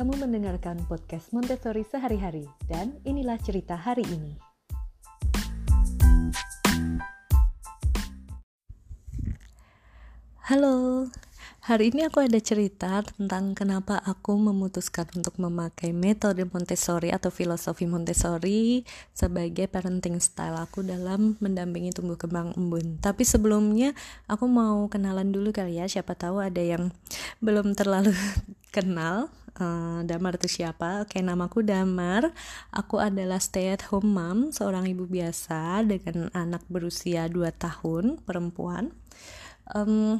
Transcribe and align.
Kamu 0.00 0.16
mendengarkan 0.16 0.80
podcast 0.88 1.28
Montessori 1.28 1.84
sehari-hari 1.84 2.48
dan 2.64 2.96
inilah 3.04 3.36
cerita 3.36 3.76
hari 3.76 4.00
ini. 4.08 4.32
Halo, 10.48 11.04
hari 11.60 11.92
ini 11.92 12.08
aku 12.08 12.24
ada 12.24 12.40
cerita 12.40 13.04
tentang 13.04 13.52
kenapa 13.52 14.00
aku 14.00 14.32
memutuskan 14.40 15.04
untuk 15.12 15.36
memakai 15.36 15.92
metode 15.92 16.48
Montessori 16.48 17.12
atau 17.12 17.28
filosofi 17.28 17.84
Montessori 17.84 18.82
sebagai 19.12 19.68
parenting 19.68 20.16
style 20.24 20.56
aku 20.56 20.80
dalam 20.80 21.36
mendampingi 21.38 21.92
tumbuh 21.92 22.16
kembang 22.16 22.56
embun. 22.56 22.96
Tapi 23.04 23.28
sebelumnya 23.28 23.92
aku 24.24 24.48
mau 24.48 24.88
kenalan 24.88 25.28
dulu 25.28 25.52
kali 25.52 25.76
ya, 25.76 25.84
siapa 25.84 26.16
tahu 26.16 26.40
ada 26.40 26.64
yang 26.64 26.88
belum 27.44 27.76
terlalu 27.76 28.16
kenal 28.74 29.28
uh, 29.60 30.00
Damar 30.08 30.40
itu 30.40 30.48
siapa? 30.48 31.04
Oke, 31.04 31.20
namaku 31.20 31.60
Damar. 31.60 32.32
Aku 32.72 32.96
adalah 32.96 33.38
stay 33.38 33.76
at 33.76 33.84
home 33.92 34.16
mom, 34.16 34.38
seorang 34.50 34.88
ibu 34.88 35.04
biasa 35.04 35.84
dengan 35.84 36.32
anak 36.32 36.64
berusia 36.72 37.28
2 37.28 37.52
tahun, 37.60 38.24
perempuan. 38.24 38.96
Um, 39.70 40.18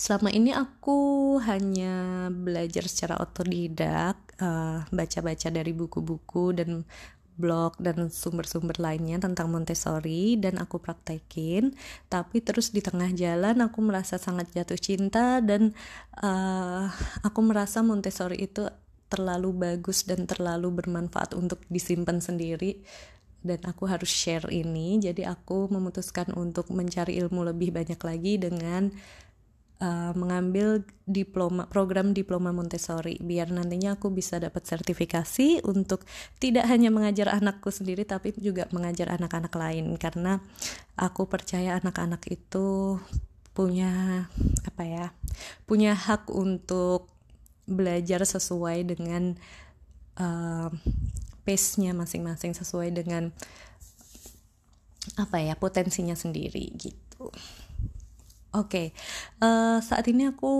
selama 0.00 0.32
ini 0.32 0.56
aku 0.56 1.36
hanya 1.44 2.26
belajar 2.32 2.88
secara 2.88 3.20
otodidak, 3.20 4.16
uh, 4.40 4.88
baca-baca 4.88 5.52
dari 5.52 5.76
buku-buku 5.76 6.56
dan 6.56 6.88
blog 7.36 7.76
dan 7.76 8.08
sumber-sumber 8.08 8.80
lainnya 8.80 9.20
tentang 9.20 9.52
Montessori 9.52 10.40
dan 10.40 10.56
aku 10.56 10.80
praktekin. 10.80 11.76
Tapi 12.08 12.40
terus 12.40 12.72
di 12.72 12.80
tengah 12.80 13.12
jalan 13.12 13.60
aku 13.60 13.84
merasa 13.84 14.16
sangat 14.16 14.48
jatuh 14.56 14.80
cinta 14.80 15.44
dan 15.44 15.76
uh, 16.24 16.88
aku 17.20 17.40
merasa 17.44 17.84
Montessori 17.84 18.40
itu 18.40 18.64
terlalu 19.12 19.52
bagus 19.52 20.08
dan 20.08 20.24
terlalu 20.24 20.80
bermanfaat 20.80 21.36
untuk 21.36 21.60
disimpan 21.68 22.24
sendiri 22.24 22.80
dan 23.44 23.60
aku 23.68 23.84
harus 23.84 24.08
share 24.08 24.48
ini. 24.48 24.96
Jadi 24.96 25.28
aku 25.28 25.68
memutuskan 25.68 26.32
untuk 26.36 26.72
mencari 26.72 27.20
ilmu 27.20 27.44
lebih 27.52 27.72
banyak 27.72 28.00
lagi 28.00 28.40
dengan 28.40 28.92
uh, 29.80 30.12
mengambil 30.14 30.84
diploma 31.08 31.66
program 31.66 32.14
diploma 32.14 32.54
Montessori 32.54 33.18
biar 33.18 33.50
nantinya 33.50 33.98
aku 33.98 34.12
bisa 34.14 34.38
dapat 34.38 34.62
sertifikasi 34.62 35.64
untuk 35.66 36.06
tidak 36.38 36.70
hanya 36.70 36.92
mengajar 36.94 37.32
anakku 37.34 37.74
sendiri 37.74 38.06
tapi 38.06 38.30
juga 38.38 38.70
mengajar 38.70 39.10
anak-anak 39.16 39.50
lain 39.56 39.98
karena 39.98 40.38
aku 40.94 41.26
percaya 41.26 41.80
anak-anak 41.82 42.22
itu 42.30 43.00
punya 43.50 44.24
apa 44.62 44.82
ya 44.86 45.06
punya 45.66 45.96
hak 45.98 46.30
untuk 46.30 47.10
belajar 47.66 48.22
sesuai 48.22 48.86
dengan 48.86 49.34
uh, 50.18 50.70
pace-nya 51.42 51.96
masing-masing 51.96 52.54
sesuai 52.54 52.94
dengan 52.94 53.34
apa 55.16 55.40
ya 55.40 55.56
potensinya 55.56 56.14
sendiri 56.14 56.70
gitu. 56.76 57.32
Oke, 58.50 58.66
okay. 58.66 58.86
uh, 59.46 59.46
eh, 59.46 59.78
saat 59.78 60.10
ini 60.10 60.26
aku 60.26 60.50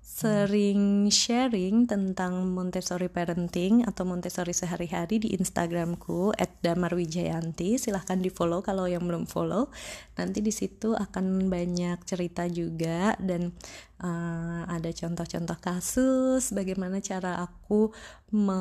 sering 0.00 1.12
sharing 1.12 1.84
tentang 1.84 2.48
Montessori 2.56 3.12
parenting 3.12 3.84
atau 3.84 4.08
Montessori 4.08 4.56
sehari-hari 4.56 5.20
di 5.20 5.36
Instagramku 5.36 6.32
@damarwijayanti. 6.64 7.76
Silahkan 7.76 8.16
di 8.16 8.32
follow 8.32 8.64
kalau 8.64 8.88
yang 8.88 9.04
belum 9.04 9.28
follow. 9.28 9.68
Nanti 10.16 10.40
di 10.40 10.48
situ 10.48 10.96
akan 10.96 11.52
banyak 11.52 12.00
cerita 12.08 12.48
juga 12.48 13.12
dan 13.20 13.52
uh, 14.00 14.64
ada 14.64 14.88
contoh-contoh 14.88 15.58
kasus 15.60 16.48
bagaimana 16.56 17.04
cara 17.04 17.44
aku 17.44 17.92
me 18.32 18.56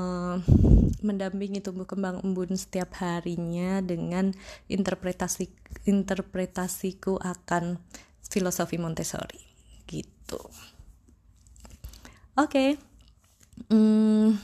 mendampingi 1.00 1.63
tumbuh 1.63 1.88
kembang 1.88 2.19
embun 2.19 2.51
setiap 2.59 3.00
harinya 3.00 3.79
dengan 3.79 4.35
interpretasi 4.68 5.47
interpretasiku 5.88 7.16
akan 7.22 7.79
filosofi 8.35 8.75
Montessori 8.75 9.40
gitu. 9.88 10.44
Oke, 12.35 12.51
okay. 12.51 12.69
hmm, 13.72 14.35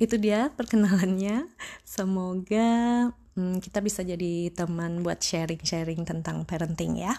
itu 0.00 0.16
dia 0.16 0.48
perkenalannya. 0.56 1.44
Semoga 1.84 2.68
hmm, 3.36 3.60
kita 3.60 3.84
bisa 3.84 4.00
jadi 4.00 4.48
teman 4.56 5.04
buat 5.04 5.20
sharing-sharing 5.20 6.08
tentang 6.08 6.48
parenting 6.48 6.96
ya. 6.96 7.12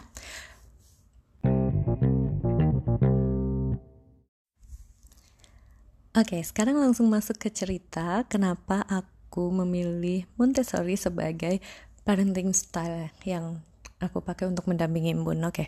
Oke, 6.17 6.35
okay, 6.35 6.41
sekarang 6.41 6.81
langsung 6.81 7.13
masuk 7.13 7.37
ke 7.37 7.53
cerita 7.53 8.25
kenapa 8.25 8.81
aku 8.89 9.53
memilih 9.53 10.25
Montessori 10.41 10.97
sebagai 10.97 11.61
parenting 12.01 12.49
style 12.57 13.13
yang 13.21 13.61
aku 13.99 14.23
pakai 14.23 14.47
untuk 14.47 14.65
mendampingi 14.65 15.15
Embun. 15.15 15.43
Oke. 15.43 15.67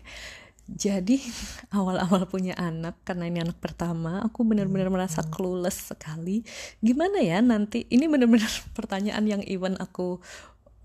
Jadi 0.70 1.18
awal-awal 1.76 2.24
punya 2.30 2.54
anak 2.54 3.02
karena 3.02 3.26
ini 3.26 3.42
anak 3.42 3.58
pertama, 3.58 4.22
aku 4.22 4.46
benar-benar 4.46 4.88
hmm. 4.88 4.96
merasa 4.96 5.20
clueless 5.26 5.92
sekali. 5.92 6.46
Gimana 6.78 7.18
ya 7.20 7.42
nanti? 7.42 7.84
Ini 7.90 8.06
benar-benar 8.06 8.50
pertanyaan 8.78 9.24
yang 9.26 9.42
even 9.44 9.76
aku 9.78 10.22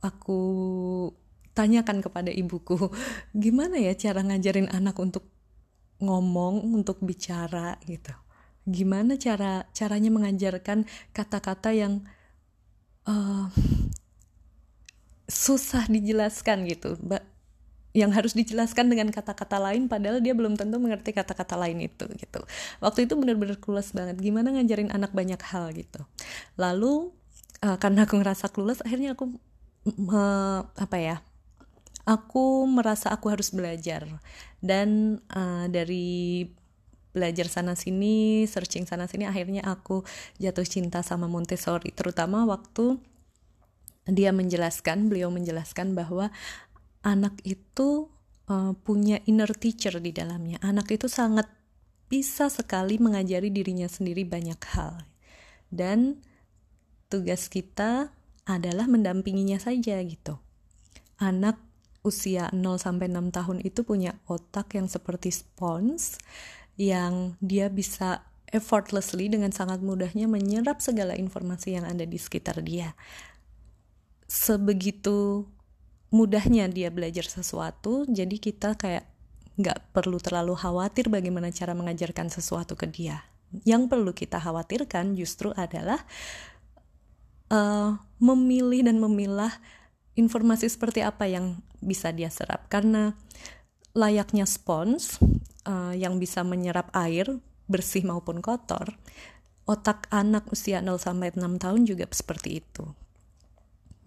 aku 0.02 0.40
tanyakan 1.54 2.02
kepada 2.02 2.30
ibuku. 2.34 2.78
Gimana 3.34 3.78
ya 3.78 3.94
cara 3.98 4.22
ngajarin 4.26 4.70
anak 4.74 4.98
untuk 4.98 5.26
ngomong, 5.98 6.62
untuk 6.74 7.02
bicara 7.02 7.78
gitu. 7.86 8.14
Gimana 8.68 9.16
cara 9.16 9.66
caranya 9.72 10.12
mengajarkan 10.12 10.84
kata-kata 11.16 11.72
yang 11.72 12.04
uh, 13.08 13.48
susah 15.32 15.88
dijelaskan 15.88 16.68
gitu. 16.68 17.00
Mbak 17.00 17.37
yang 17.98 18.14
harus 18.14 18.38
dijelaskan 18.38 18.94
dengan 18.94 19.10
kata-kata 19.10 19.58
lain 19.58 19.90
padahal 19.90 20.22
dia 20.22 20.38
belum 20.38 20.54
tentu 20.54 20.78
mengerti 20.78 21.18
kata-kata 21.18 21.58
lain 21.58 21.82
itu 21.82 22.06
gitu. 22.14 22.46
Waktu 22.78 23.10
itu 23.10 23.18
benar-benar 23.18 23.58
clueless 23.58 23.90
banget 23.90 24.22
gimana 24.22 24.54
ngajarin 24.54 24.94
anak 24.94 25.18
banyak 25.18 25.42
hal 25.42 25.74
gitu. 25.74 26.06
Lalu 26.62 27.10
uh, 27.66 27.78
karena 27.82 28.06
aku 28.06 28.22
ngerasa 28.22 28.54
clueless 28.54 28.86
akhirnya 28.86 29.18
aku 29.18 29.34
uh, 30.14 30.62
apa 30.78 30.98
ya 31.02 31.18
aku 32.06 32.70
merasa 32.70 33.10
aku 33.10 33.34
harus 33.34 33.50
belajar. 33.50 34.06
Dan 34.62 35.18
uh, 35.34 35.66
dari 35.66 36.46
belajar 37.18 37.50
sana 37.50 37.74
sini 37.74 38.46
searching 38.46 38.86
sana 38.86 39.10
sini 39.10 39.26
akhirnya 39.26 39.66
aku 39.66 40.06
jatuh 40.38 40.70
cinta 40.70 41.02
sama 41.02 41.26
Montessori. 41.26 41.90
Terutama 41.98 42.46
waktu 42.46 43.02
dia 44.08 44.32
menjelaskan 44.32 45.12
beliau 45.12 45.28
menjelaskan 45.28 45.92
bahwa 45.92 46.32
anak 47.08 47.40
itu 47.48 48.12
uh, 48.52 48.76
punya 48.84 49.24
inner 49.24 49.48
teacher 49.56 49.96
di 50.04 50.12
dalamnya. 50.12 50.60
Anak 50.60 50.92
itu 50.92 51.08
sangat 51.08 51.48
bisa 52.12 52.52
sekali 52.52 53.00
mengajari 53.00 53.48
dirinya 53.48 53.88
sendiri 53.88 54.28
banyak 54.28 54.60
hal. 54.76 55.08
Dan 55.72 56.20
tugas 57.08 57.48
kita 57.48 58.12
adalah 58.44 58.92
mendampinginya 58.92 59.60
saja 59.60 60.04
gitu. 60.04 60.40
Anak 61.20 61.56
usia 62.04 62.52
0 62.52 62.80
sampai 62.80 63.12
6 63.12 63.36
tahun 63.36 63.58
itu 63.64 63.84
punya 63.84 64.16
otak 64.28 64.76
yang 64.80 64.88
seperti 64.88 65.32
spons 65.32 66.16
yang 66.80 67.36
dia 67.44 67.68
bisa 67.68 68.24
effortlessly 68.48 69.28
dengan 69.28 69.52
sangat 69.52 69.84
mudahnya 69.84 70.32
menyerap 70.32 70.80
segala 70.80 71.20
informasi 71.20 71.76
yang 71.76 71.84
ada 71.84 72.08
di 72.08 72.16
sekitar 72.16 72.64
dia. 72.64 72.96
Sebegitu 74.28 75.48
mudahnya 76.14 76.72
dia 76.72 76.88
belajar 76.88 77.28
sesuatu 77.28 78.08
jadi 78.08 78.36
kita 78.40 78.80
kayak 78.80 79.06
nggak 79.58 79.92
perlu 79.92 80.22
terlalu 80.22 80.54
khawatir 80.54 81.10
bagaimana 81.10 81.50
cara 81.50 81.74
mengajarkan 81.74 82.30
sesuatu 82.30 82.78
ke 82.78 82.86
dia. 82.86 83.26
Yang 83.66 83.90
perlu 83.90 84.12
kita 84.14 84.38
khawatirkan 84.38 85.18
justru 85.18 85.50
adalah 85.58 85.98
uh, 87.50 87.98
memilih 88.22 88.86
dan 88.86 89.02
memilah 89.02 89.50
informasi 90.14 90.70
seperti 90.70 91.02
apa 91.02 91.26
yang 91.26 91.58
bisa 91.82 92.14
dia 92.14 92.30
serap. 92.30 92.70
Karena 92.70 93.18
layaknya 93.98 94.46
spons 94.46 95.18
uh, 95.66 95.98
yang 95.98 96.22
bisa 96.22 96.46
menyerap 96.46 96.94
air 96.94 97.26
bersih 97.66 98.06
maupun 98.06 98.46
kotor 98.46 98.94
otak 99.68 100.08
anak 100.10 100.48
usia 100.50 100.80
0 100.80 100.96
sampai 100.96 101.36
6 101.36 101.44
tahun 101.60 101.82
juga 101.84 102.08
seperti 102.08 102.64
itu 102.64 102.88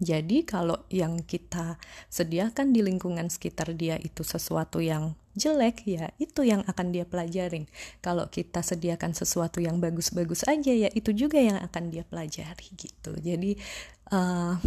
jadi 0.01 0.41
kalau 0.41 0.81
yang 0.89 1.21
kita 1.21 1.77
sediakan 2.09 2.73
di 2.73 2.81
lingkungan 2.81 3.29
sekitar 3.29 3.77
dia 3.77 4.01
itu 4.01 4.25
sesuatu 4.25 4.81
yang 4.81 5.13
jelek 5.37 5.85
ya 5.85 6.09
itu 6.17 6.41
yang 6.41 6.65
akan 6.65 6.89
dia 6.89 7.05
pelajarin. 7.05 7.69
Kalau 8.01 8.25
kita 8.27 8.65
sediakan 8.65 9.13
sesuatu 9.13 9.61
yang 9.61 9.77
bagus-bagus 9.77 10.41
aja 10.49 10.73
ya 10.73 10.89
itu 10.97 11.13
juga 11.13 11.37
yang 11.37 11.61
akan 11.61 11.93
dia 11.93 12.01
pelajari 12.01 12.67
gitu. 12.73 13.13
Jadi 13.13 13.61
uh, 14.09 14.57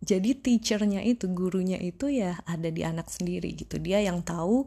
jadi 0.00 0.32
teachernya 0.32 1.04
itu 1.04 1.28
gurunya 1.28 1.76
itu 1.76 2.08
ya 2.08 2.40
ada 2.48 2.72
di 2.72 2.80
anak 2.80 3.12
sendiri 3.12 3.52
gitu. 3.52 3.76
Dia 3.76 4.00
yang 4.00 4.24
tahu 4.24 4.64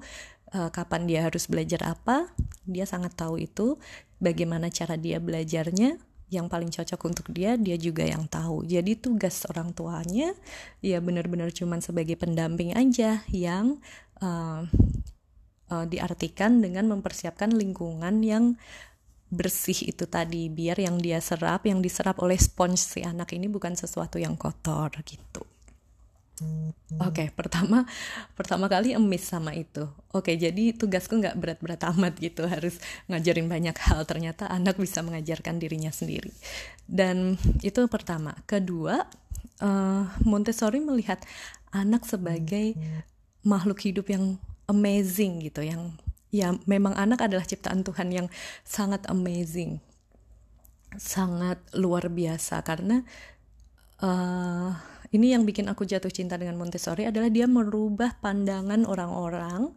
uh, 0.54 0.70
kapan 0.70 1.10
dia 1.10 1.26
harus 1.26 1.50
belajar 1.50 1.82
apa, 1.90 2.30
dia 2.70 2.86
sangat 2.86 3.18
tahu 3.18 3.42
itu 3.42 3.82
bagaimana 4.22 4.70
cara 4.70 4.94
dia 4.94 5.18
belajarnya 5.18 6.13
yang 6.34 6.50
paling 6.50 6.74
cocok 6.74 7.02
untuk 7.06 7.28
dia 7.30 7.54
dia 7.54 7.78
juga 7.78 8.02
yang 8.02 8.26
tahu. 8.26 8.66
Jadi 8.66 8.98
tugas 8.98 9.46
orang 9.46 9.70
tuanya 9.78 10.34
ya 10.82 10.98
benar-benar 10.98 11.54
cuman 11.54 11.80
sebagai 11.80 12.18
pendamping 12.18 12.74
aja 12.74 13.22
yang 13.30 13.78
uh, 14.20 14.66
uh, 15.70 15.86
diartikan 15.86 16.60
dengan 16.60 16.90
mempersiapkan 16.90 17.54
lingkungan 17.54 18.26
yang 18.26 18.58
bersih 19.34 19.90
itu 19.90 20.06
tadi 20.06 20.50
biar 20.50 20.78
yang 20.78 21.02
dia 21.02 21.18
serap 21.18 21.66
yang 21.66 21.82
diserap 21.82 22.22
oleh 22.22 22.38
spons 22.38 22.98
si 22.98 23.02
anak 23.02 23.34
ini 23.34 23.50
bukan 23.50 23.74
sesuatu 23.74 24.22
yang 24.22 24.38
kotor 24.38 24.94
gitu 25.02 25.53
Oke, 27.02 27.26
okay, 27.26 27.28
pertama 27.34 27.90
pertama 28.38 28.70
kali 28.70 28.94
emis 28.94 29.26
sama 29.26 29.58
itu. 29.58 29.90
Oke, 30.14 30.34
okay, 30.34 30.36
jadi 30.38 30.78
tugasku 30.78 31.18
nggak 31.18 31.36
berat-berat 31.42 31.82
amat 31.90 32.14
gitu, 32.22 32.46
harus 32.46 32.78
ngajarin 33.10 33.50
banyak 33.50 33.74
hal. 33.74 34.06
Ternyata 34.06 34.46
anak 34.46 34.78
bisa 34.78 35.02
mengajarkan 35.02 35.58
dirinya 35.58 35.90
sendiri. 35.90 36.30
Dan 36.86 37.42
itu 37.66 37.82
pertama. 37.90 38.38
Kedua, 38.46 39.10
uh, 39.66 40.04
Montessori 40.22 40.86
melihat 40.86 41.18
anak 41.74 42.06
sebagai 42.06 42.78
makhluk 43.42 43.82
hidup 43.82 44.14
yang 44.14 44.38
amazing 44.70 45.42
gitu, 45.42 45.66
yang 45.66 45.98
ya 46.30 46.54
memang 46.70 46.94
anak 46.94 47.26
adalah 47.26 47.46
ciptaan 47.46 47.82
Tuhan 47.82 48.14
yang 48.14 48.28
sangat 48.62 49.02
amazing, 49.10 49.82
sangat 51.02 51.58
luar 51.74 52.06
biasa 52.14 52.62
karena 52.62 53.02
uh, 53.98 54.93
ini 55.14 55.38
yang 55.38 55.46
bikin 55.46 55.70
aku 55.70 55.86
jatuh 55.86 56.10
cinta 56.10 56.36
dengan 56.36 56.58
Montessori 56.58 57.06
adalah 57.06 57.30
dia 57.30 57.46
merubah 57.46 58.18
pandangan 58.18 58.90
orang-orang 58.90 59.70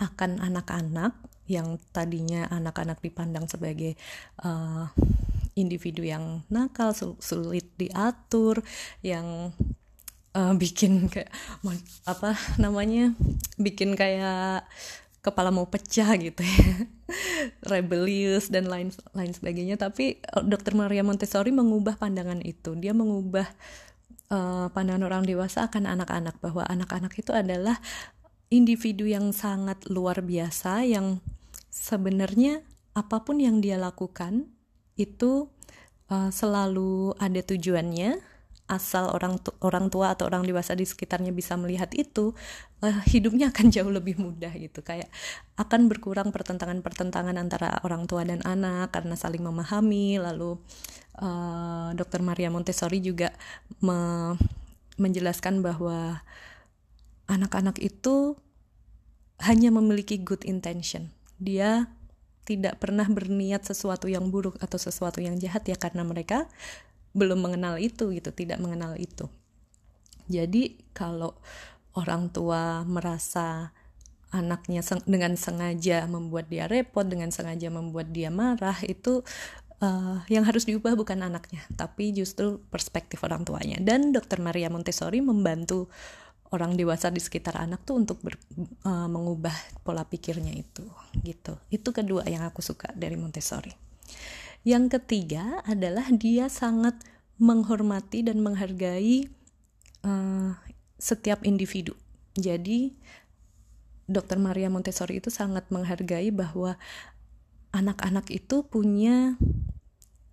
akan 0.00 0.40
anak-anak 0.40 1.12
yang 1.44 1.76
tadinya 1.92 2.48
anak-anak 2.48 3.04
dipandang 3.04 3.44
sebagai 3.44 3.98
uh, 4.40 4.88
individu 5.58 6.06
yang 6.06 6.46
nakal, 6.48 6.94
sulit 6.96 7.68
diatur, 7.76 8.64
yang 9.04 9.52
uh, 10.32 10.54
bikin 10.56 11.10
kayak 11.10 11.28
apa 12.06 12.38
namanya, 12.56 13.12
bikin 13.58 13.98
kayak 13.98 14.64
kepala 15.20 15.52
mau 15.52 15.68
pecah 15.68 16.16
gitu 16.16 16.40
ya. 16.40 16.88
Rebellious 17.70 18.48
dan 18.48 18.70
lain 18.70 18.94
lain 19.12 19.32
sebagainya. 19.34 19.76
Tapi 19.76 20.22
eh, 20.22 20.42
dokter 20.46 20.72
Maria 20.72 21.04
Montessori 21.04 21.52
mengubah 21.52 22.00
pandangan 22.00 22.40
itu. 22.40 22.72
Dia 22.78 22.96
mengubah 22.96 23.44
uh, 24.30 24.70
pandangan 24.72 25.04
orang 25.04 25.22
dewasa 25.26 25.68
akan 25.68 25.90
anak-anak 25.90 26.38
bahwa 26.40 26.64
anak-anak 26.64 27.12
itu 27.18 27.34
adalah 27.34 27.76
individu 28.50 29.06
yang 29.06 29.30
sangat 29.30 29.82
luar 29.86 30.22
biasa 30.24 30.86
yang 30.86 31.22
sebenarnya 31.70 32.66
apa 32.94 33.22
pun 33.22 33.38
yang 33.38 33.62
dia 33.62 33.78
lakukan 33.78 34.50
itu 34.98 35.46
uh, 36.10 36.30
selalu 36.34 37.14
ada 37.22 37.40
tujuannya 37.42 38.29
asal 38.70 39.10
orang 39.10 39.42
tu 39.42 39.50
orang 39.66 39.90
tua 39.90 40.14
atau 40.14 40.30
orang 40.30 40.46
dewasa 40.46 40.78
di 40.78 40.86
sekitarnya 40.86 41.34
bisa 41.34 41.58
melihat 41.58 41.90
itu 41.98 42.30
uh, 42.86 43.00
hidupnya 43.10 43.50
akan 43.50 43.66
jauh 43.74 43.90
lebih 43.90 44.22
mudah 44.22 44.54
gitu 44.54 44.86
kayak 44.86 45.10
akan 45.58 45.90
berkurang 45.90 46.30
pertentangan-pertentangan 46.30 47.34
antara 47.34 47.82
orang 47.82 48.06
tua 48.06 48.22
dan 48.22 48.38
anak 48.46 48.94
karena 48.94 49.18
saling 49.18 49.42
memahami 49.42 50.22
lalu 50.22 50.54
uh, 51.18 51.90
Dr. 51.98 52.22
Maria 52.22 52.48
Montessori 52.48 53.02
juga 53.02 53.34
me 53.82 54.32
menjelaskan 55.00 55.64
bahwa 55.64 56.20
anak-anak 57.24 57.80
itu 57.80 58.36
hanya 59.40 59.72
memiliki 59.72 60.20
good 60.20 60.44
intention. 60.44 61.08
Dia 61.40 61.88
tidak 62.44 62.82
pernah 62.82 63.08
berniat 63.08 63.64
sesuatu 63.64 64.12
yang 64.12 64.28
buruk 64.28 64.60
atau 64.60 64.76
sesuatu 64.76 65.24
yang 65.24 65.40
jahat 65.40 65.64
ya 65.64 65.78
karena 65.78 66.04
mereka 66.04 66.44
belum 67.12 67.42
mengenal 67.42 67.76
itu 67.78 68.14
gitu, 68.14 68.30
tidak 68.30 68.62
mengenal 68.62 68.94
itu. 68.94 69.26
Jadi 70.30 70.78
kalau 70.94 71.34
orang 71.98 72.30
tua 72.30 72.86
merasa 72.86 73.74
anaknya 74.30 74.78
dengan 75.10 75.34
sengaja 75.34 76.06
membuat 76.06 76.46
dia 76.46 76.70
repot, 76.70 77.02
dengan 77.02 77.34
sengaja 77.34 77.66
membuat 77.66 78.14
dia 78.14 78.30
marah 78.30 78.78
itu 78.86 79.26
uh, 79.82 80.22
yang 80.30 80.46
harus 80.46 80.70
diubah 80.70 80.94
bukan 80.94 81.26
anaknya, 81.26 81.66
tapi 81.74 82.14
justru 82.14 82.62
perspektif 82.70 83.26
orang 83.26 83.42
tuanya. 83.42 83.82
Dan 83.82 84.14
Dr. 84.14 84.38
Maria 84.38 84.70
Montessori 84.70 85.18
membantu 85.18 85.90
orang 86.54 86.78
dewasa 86.78 87.10
di 87.10 87.18
sekitar 87.18 87.58
anak 87.58 87.82
tuh 87.82 87.98
untuk 87.98 88.22
ber, 88.22 88.38
uh, 88.86 89.10
mengubah 89.10 89.54
pola 89.82 90.06
pikirnya 90.06 90.54
itu, 90.54 90.86
gitu. 91.26 91.58
Itu 91.70 91.90
kedua 91.90 92.22
yang 92.30 92.46
aku 92.46 92.62
suka 92.62 92.94
dari 92.94 93.18
Montessori. 93.18 93.74
Yang 94.62 95.00
ketiga 95.00 95.64
adalah 95.64 96.08
dia 96.12 96.52
sangat 96.52 97.00
menghormati 97.40 98.20
dan 98.20 98.44
menghargai 98.44 99.24
uh, 100.04 100.52
setiap 101.00 101.40
individu. 101.48 101.96
Jadi 102.36 102.92
Dr. 104.10 104.36
Maria 104.36 104.68
Montessori 104.68 105.22
itu 105.22 105.32
sangat 105.32 105.70
menghargai 105.72 106.28
bahwa 106.28 106.76
anak-anak 107.70 108.28
itu 108.28 108.66
punya 108.66 109.38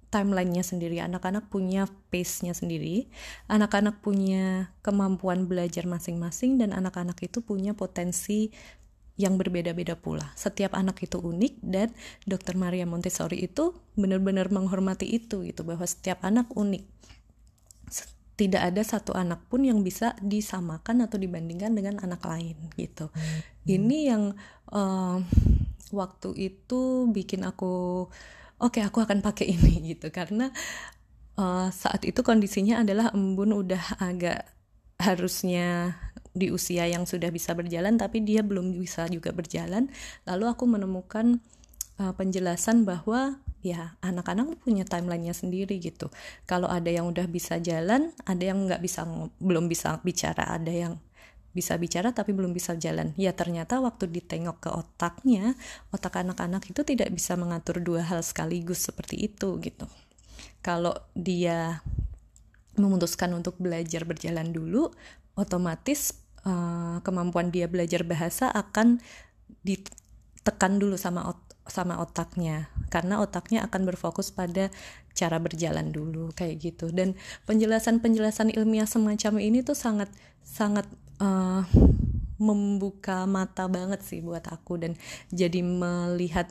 timelinenya 0.09 0.63
sendiri, 0.63 1.03
anak-anak 1.03 1.51
punya 1.51 1.85
pace-nya 2.09 2.55
sendiri, 2.55 3.11
anak-anak 3.51 3.99
punya 3.99 4.71
kemampuan 4.81 5.45
belajar 5.45 5.83
masing-masing, 5.83 6.57
dan 6.57 6.71
anak-anak 6.71 7.19
itu 7.21 7.43
punya 7.43 7.75
potensi 7.75 8.55
yang 9.17 9.35
berbeda-beda 9.35 9.97
pula. 9.97 10.31
Setiap 10.37 10.77
anak 10.77 11.01
itu 11.01 11.17
unik 11.17 11.53
dan 11.65 11.89
Dr. 12.29 12.53
Maria 12.53 12.85
Montessori 12.85 13.41
itu 13.43 13.73
benar-benar 13.97 14.53
menghormati 14.53 15.09
itu 15.09 15.41
gitu 15.41 15.65
bahwa 15.65 15.83
setiap 15.83 16.21
anak 16.21 16.47
unik. 16.53 16.85
Tidak 18.37 18.61
ada 18.61 18.85
satu 18.85 19.17
anak 19.17 19.49
pun 19.49 19.65
yang 19.65 19.81
bisa 19.81 20.13
disamakan 20.21 21.09
atau 21.09 21.17
dibandingkan 21.17 21.73
dengan 21.73 21.97
anak 21.97 22.21
lain 22.29 22.53
gitu. 22.77 23.09
Hmm. 23.09 23.41
Ini 23.65 23.97
yang 24.13 24.23
uh, 24.69 25.17
waktu 25.89 26.29
itu 26.37 27.09
bikin 27.09 27.41
aku 27.41 28.05
oke 28.61 28.77
okay, 28.77 28.85
aku 28.85 29.01
akan 29.01 29.25
pakai 29.25 29.49
ini 29.57 29.97
gitu 29.97 30.13
karena 30.13 30.53
uh, 31.41 31.69
saat 31.73 32.03
itu 32.03 32.21
kondisinya 32.21 32.85
adalah 32.85 33.09
embun 33.13 33.57
udah 33.57 34.01
agak 34.01 34.45
harusnya 34.97 35.97
di 36.37 36.53
usia 36.53 36.85
yang 36.85 37.09
sudah 37.09 37.33
bisa 37.33 37.57
berjalan 37.57 37.97
tapi 37.97 38.21
dia 38.21 38.45
belum 38.45 38.77
bisa 38.77 39.09
juga 39.09 39.33
berjalan 39.33 39.89
lalu 40.29 40.45
aku 40.45 40.69
menemukan 40.69 41.41
uh, 41.97 42.13
penjelasan 42.13 42.85
bahwa 42.85 43.41
ya 43.65 43.97
anak-anak 44.05 44.61
punya 44.61 44.85
timelinenya 44.85 45.33
sendiri 45.33 45.81
gitu 45.81 46.13
kalau 46.45 46.69
ada 46.69 46.87
yang 46.93 47.09
udah 47.09 47.25
bisa 47.25 47.57
jalan 47.57 48.13
ada 48.23 48.43
yang 48.45 48.69
nggak 48.69 48.79
bisa 48.79 49.03
belum 49.41 49.65
bisa 49.65 49.97
bicara 50.05 50.53
ada 50.53 50.69
yang 50.69 50.93
bisa 51.57 51.73
bicara 51.81 52.13
tapi 52.13 52.37
belum 52.37 52.53
bisa 52.53 52.77
jalan. 52.77 53.17
Ya 53.17 53.33
ternyata 53.33 53.81
waktu 53.81 54.05
ditengok 54.05 54.61
ke 54.61 54.69
otaknya, 54.69 55.57
otak 55.89 56.21
anak-anak 56.21 56.69
itu 56.69 56.85
tidak 56.85 57.09
bisa 57.09 57.33
mengatur 57.33 57.81
dua 57.81 58.05
hal 58.05 58.21
sekaligus 58.21 58.85
seperti 58.85 59.25
itu 59.25 59.57
gitu. 59.65 59.89
Kalau 60.61 60.93
dia 61.17 61.81
memutuskan 62.77 63.33
untuk 63.33 63.57
belajar 63.57 64.05
berjalan 64.05 64.53
dulu, 64.53 64.93
otomatis 65.33 66.13
uh, 66.47 66.97
kemampuan 67.03 67.51
dia 67.51 67.67
belajar 67.67 68.07
bahasa 68.07 68.47
akan 68.47 69.03
ditekan 69.67 70.79
dulu 70.79 70.95
sama 70.95 71.27
ot 71.27 71.39
sama 71.67 71.99
otaknya. 71.99 72.71
Karena 72.87 73.19
otaknya 73.19 73.67
akan 73.67 73.83
berfokus 73.83 74.31
pada 74.31 74.71
cara 75.11 75.37
berjalan 75.43 75.91
dulu 75.91 76.31
kayak 76.31 76.63
gitu. 76.63 76.89
Dan 76.95 77.19
penjelasan-penjelasan 77.43 78.55
ilmiah 78.55 78.87
semacam 78.87 79.43
ini 79.43 79.61
tuh 79.61 79.75
sangat 79.75 80.07
sangat 80.47 80.87
uh, 81.19 81.67
membuka 82.39 83.27
mata 83.27 83.67
banget 83.67 84.05
sih 84.05 84.21
buat 84.21 84.45
aku 84.47 84.77
dan 84.77 84.93
jadi 85.33 85.65
melihat 85.65 86.47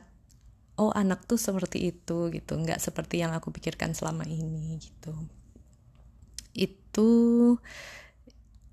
oh 0.77 0.93
anak 0.93 1.25
tuh 1.25 1.41
seperti 1.41 1.89
itu 1.89 2.29
gitu. 2.29 2.53
Nggak 2.53 2.77
seperti 2.77 3.25
yang 3.25 3.33
aku 3.33 3.49
pikirkan 3.49 3.97
selama 3.97 4.27
ini 4.29 4.77
gitu. 4.77 5.17
Itu 6.53 7.09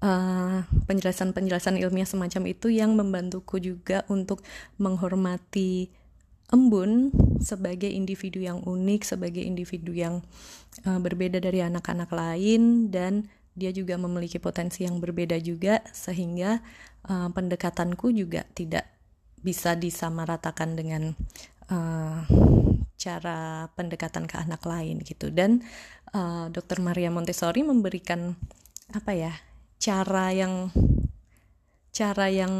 uh, 0.04 0.68
penjelasan-penjelasan 0.84 1.80
ilmiah 1.80 2.06
semacam 2.06 2.52
itu 2.52 2.68
yang 2.68 2.92
membantuku 2.92 3.56
juga 3.56 4.04
untuk 4.12 4.44
menghormati 4.76 5.88
embun 6.52 7.08
sebagai 7.40 7.88
individu 7.88 8.44
yang 8.44 8.60
unik 8.60 9.16
sebagai 9.16 9.40
individu 9.40 9.96
yang 9.96 10.20
uh, 10.84 11.00
berbeda 11.00 11.40
dari 11.40 11.64
anak-anak 11.64 12.12
lain 12.12 12.92
dan 12.92 13.26
dia 13.56 13.70
juga 13.72 13.96
memiliki 13.96 14.36
potensi 14.42 14.84
yang 14.84 15.00
berbeda 15.00 15.40
juga 15.40 15.80
sehingga 15.94 16.60
uh, 17.08 17.32
pendekatanku 17.32 18.12
juga 18.12 18.44
tidak 18.52 18.84
bisa 19.40 19.76
disamaratakan 19.76 20.76
dengan 20.76 21.16
uh, 21.72 22.24
cara 22.94 23.68
pendekatan 23.76 24.24
ke 24.24 24.36
anak 24.40 24.64
lain 24.64 25.00
gitu 25.04 25.28
dan 25.28 25.64
uh, 26.16 26.48
Dr. 26.48 26.80
Maria 26.80 27.12
Montessori 27.12 27.60
memberikan 27.60 28.36
apa 28.92 29.12
ya 29.16 29.32
cara 29.84 30.32
yang 30.32 30.72
cara 31.92 32.32
yang 32.32 32.54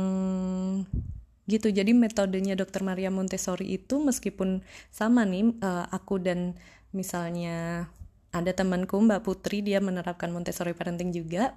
gitu. 1.48 1.72
Jadi 1.72 1.96
metodenya 1.96 2.52
dokter 2.52 2.84
Maria 2.84 3.08
Montessori 3.08 3.72
itu 3.72 3.96
meskipun 3.96 4.60
sama 4.92 5.24
nih 5.24 5.56
uh, 5.64 5.88
aku 5.88 6.20
dan 6.20 6.52
misalnya 6.92 7.88
ada 8.28 8.52
temanku 8.52 9.00
Mbak 9.00 9.24
Putri 9.24 9.64
dia 9.64 9.80
menerapkan 9.80 10.28
Montessori 10.28 10.76
parenting 10.76 11.16
juga. 11.16 11.56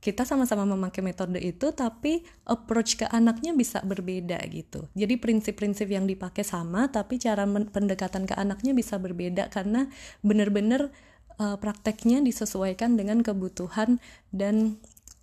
Kita 0.00 0.24
sama-sama 0.24 0.64
memakai 0.64 1.04
metode 1.04 1.36
itu 1.44 1.76
tapi 1.76 2.24
approach 2.48 2.96
ke 2.96 3.04
anaknya 3.04 3.52
bisa 3.52 3.84
berbeda 3.84 4.40
gitu. 4.48 4.88
Jadi 4.96 5.20
prinsip-prinsip 5.20 5.92
yang 5.92 6.08
dipakai 6.08 6.40
sama 6.40 6.88
tapi 6.88 7.20
cara 7.20 7.44
pendekatan 7.44 8.24
ke 8.24 8.32
anaknya 8.32 8.72
bisa 8.72 8.96
berbeda 8.96 9.52
karena 9.52 9.92
benar-benar 10.24 10.88
uh, 11.36 11.56
prakteknya 11.60 12.24
disesuaikan 12.24 12.96
dengan 12.96 13.24
kebutuhan 13.24 14.00
dan 14.32 14.80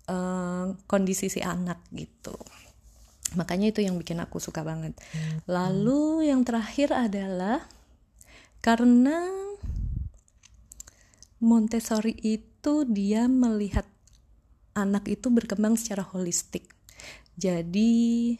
uh, 0.08 0.74
kondisi 0.88 1.30
si 1.30 1.44
anak 1.44 1.84
gitu 1.94 2.34
makanya 3.36 3.68
itu 3.68 3.84
yang 3.84 4.00
bikin 4.00 4.18
aku 4.24 4.40
suka 4.40 4.64
banget 4.64 4.96
hmm. 4.96 5.44
lalu 5.44 6.32
yang 6.32 6.42
terakhir 6.48 6.96
adalah 6.96 7.60
karena 8.64 9.28
Montessori 11.38 12.18
itu 12.18 12.82
dia 12.82 13.30
melihat 13.30 13.86
anak 14.74 15.06
itu 15.10 15.30
berkembang 15.30 15.74
secara 15.74 16.02
holistik. 16.02 16.70
Jadi 17.38 18.34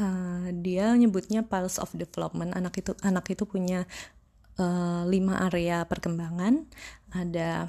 uh, 0.00 0.48
dia 0.56 0.96
nyebutnya 0.96 1.44
pulse 1.44 1.76
of 1.80 1.92
development. 1.92 2.56
Anak 2.56 2.80
itu 2.80 2.96
anak 3.04 3.28
itu 3.28 3.44
punya 3.44 3.84
uh, 4.56 5.04
lima 5.04 5.44
area 5.48 5.84
perkembangan. 5.84 6.64
Ada 7.12 7.68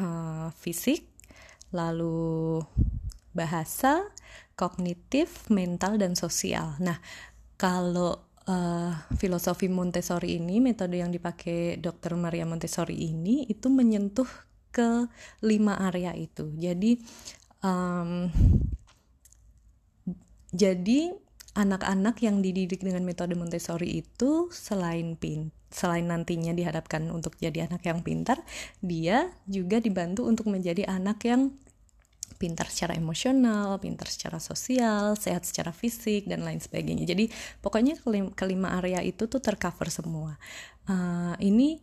uh, 0.00 0.48
fisik, 0.56 1.07
lalu 1.74 2.62
bahasa, 3.36 4.08
kognitif, 4.58 5.46
mental 5.52 6.00
dan 6.00 6.18
sosial. 6.18 6.74
Nah, 6.82 6.98
kalau 7.54 8.18
uh, 8.48 8.92
filosofi 9.14 9.70
Montessori 9.70 10.40
ini, 10.40 10.58
metode 10.58 10.98
yang 10.98 11.12
dipakai 11.12 11.78
Dr. 11.78 12.18
Maria 12.18 12.48
Montessori 12.48 12.96
ini 12.98 13.46
itu 13.46 13.70
menyentuh 13.70 14.26
ke 14.72 15.06
lima 15.44 15.78
area 15.80 16.12
itu. 16.12 16.50
Jadi 16.56 16.98
um, 17.64 18.28
jadi 20.52 21.12
anak-anak 21.58 22.22
yang 22.22 22.40
dididik 22.40 22.80
dengan 22.80 23.04
metode 23.04 23.34
Montessori 23.34 24.00
itu 24.00 24.48
selain 24.54 25.18
pin 25.18 25.50
selain 25.68 26.04
nantinya 26.08 26.56
diharapkan 26.56 27.08
untuk 27.12 27.36
jadi 27.36 27.68
anak 27.68 27.84
yang 27.84 28.00
pintar, 28.00 28.40
dia 28.80 29.28
juga 29.44 29.78
dibantu 29.78 30.24
untuk 30.24 30.48
menjadi 30.48 30.88
anak 30.88 31.24
yang 31.28 31.52
pintar 32.38 32.70
secara 32.70 32.94
emosional, 32.94 33.80
pintar 33.82 34.06
secara 34.06 34.38
sosial, 34.38 35.18
sehat 35.18 35.42
secara 35.44 35.74
fisik 35.74 36.30
dan 36.30 36.46
lain 36.46 36.62
sebagainya. 36.62 37.04
Jadi 37.04 37.28
pokoknya 37.64 37.98
kelima, 38.36 38.78
area 38.78 39.02
itu 39.02 39.26
tuh 39.26 39.42
tercover 39.42 39.90
semua. 39.90 40.38
Uh, 40.86 41.34
ini 41.42 41.82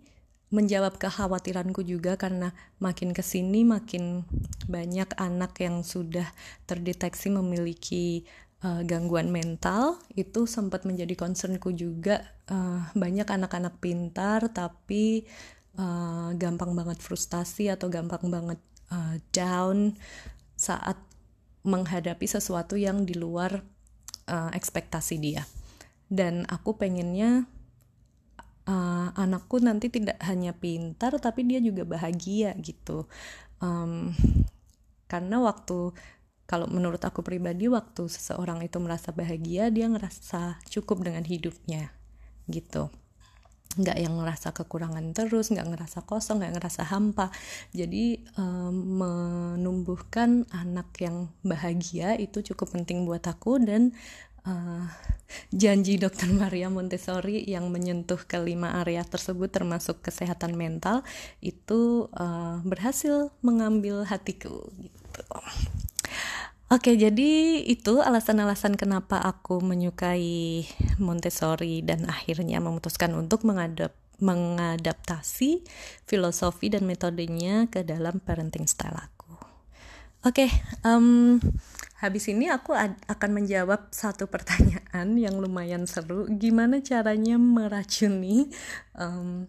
menjawab 0.54 0.96
kekhawatiranku 0.96 1.84
juga 1.84 2.15
karena 2.15 2.56
makin 2.80 3.12
ke 3.12 3.20
sini 3.20 3.68
makin 3.68 4.24
banyak 4.70 5.12
anak 5.20 5.58
yang 5.60 5.84
sudah 5.84 6.30
terdeteksi 6.70 7.34
memiliki 7.34 8.24
uh, 8.65 8.81
gangguan 8.81 9.29
mental 9.29 10.01
itu 10.17 10.50
sempat 10.50 10.89
menjadi 10.89 11.13
concernku 11.13 11.69
juga. 11.77 12.25
Uh, 12.50 12.81
banyak 12.98 13.29
anak-anak 13.29 13.77
pintar 13.77 14.50
tapi 14.50 15.29
uh, 15.77 16.34
gampang 16.34 16.74
banget 16.74 16.98
frustasi 16.98 17.69
atau 17.69 17.93
gampang 17.93 18.25
banget 18.34 18.60
uh, 18.89 19.22
down 19.29 19.93
saat 20.57 20.98
menghadapi 21.65 22.25
sesuatu 22.25 22.77
yang 22.77 23.05
di 23.05 23.13
luar 23.13 23.62
uh, 24.29 24.50
ekspektasi 24.53 25.15
dia. 25.22 25.45
Dan 26.05 26.45
aku 26.45 26.77
pengennya 26.77 27.50
uh, 28.69 29.10
anakku 29.17 29.57
nanti 29.62 29.89
tidak 29.89 30.22
hanya 30.22 30.53
pintar 30.53 31.17
tapi 31.17 31.45
dia 31.45 31.62
juga 31.62 31.86
bahagia 31.86 32.53
gitu. 32.62 33.10
Um, 33.62 34.13
karena 35.05 35.38
waktu 35.41 35.93
kalau 36.46 36.70
menurut 36.70 37.02
aku 37.02 37.25
pribadi 37.25 37.66
waktu 37.66 38.06
seseorang 38.06 38.62
itu 38.62 38.78
merasa 38.78 39.10
bahagia 39.12 39.74
dia 39.74 39.90
ngerasa 39.90 40.62
cukup 40.70 41.06
dengan 41.06 41.25
hidupnya 41.25 41.90
gitu 42.46 42.94
nggak 43.75 43.98
yang 44.00 44.16
ngerasa 44.16 44.56
kekurangan 44.56 45.12
terus 45.12 45.52
nggak 45.52 45.68
ngerasa 45.68 46.08
kosong 46.08 46.40
nggak 46.40 46.56
ngerasa 46.56 46.88
hampa 46.88 47.28
jadi 47.75 48.24
um, 48.40 49.04
menumbuhkan 49.04 50.48
anak 50.56 50.96
yang 51.04 51.28
bahagia 51.44 52.16
itu 52.16 52.40
cukup 52.40 52.72
penting 52.72 53.04
buat 53.04 53.28
aku 53.28 53.60
dan 53.60 53.92
uh, 54.48 54.88
janji 55.52 56.00
dokter 56.00 56.32
Maria 56.40 56.72
Montessori 56.72 57.44
yang 57.44 57.68
menyentuh 57.68 58.24
kelima 58.24 58.80
area 58.80 59.04
tersebut 59.04 59.52
termasuk 59.52 60.00
kesehatan 60.00 60.56
mental 60.56 61.04
itu 61.44 62.08
uh, 62.16 62.64
berhasil 62.64 63.34
mengambil 63.44 64.08
hatiku 64.08 64.72
gitu. 64.80 65.24
Oke, 66.65 66.98
jadi 66.98 67.62
itu 67.62 68.01
alasan-alasan 68.01 68.74
kenapa 68.74 69.22
aku 69.22 69.62
menyukai 69.62 70.65
Montessori 70.98 71.86
dan 71.86 72.10
akhirnya 72.10 72.57
memutuskan 72.57 73.13
untuk 73.13 73.45
mengadap 73.45 73.93
mengadaptasi 74.17 75.62
filosofi 76.10 76.74
dan 76.74 76.89
metodenya 76.89 77.69
ke 77.69 77.86
dalam 77.86 78.17
parenting 78.17 78.65
style 78.65 78.98
aku. 78.98 79.38
Oke, 80.25 80.50
um, 80.81 81.38
habis 82.01 82.25
ini 82.34 82.50
aku 82.50 82.74
akan 82.74 83.29
menjawab 83.29 83.93
satu 83.93 84.25
pertanyaan 84.34 85.22
yang 85.22 85.38
lumayan 85.38 85.86
seru. 85.86 86.25
Gimana 86.34 86.81
caranya 86.81 87.38
meracuni 87.38 88.50
orang 88.98 89.45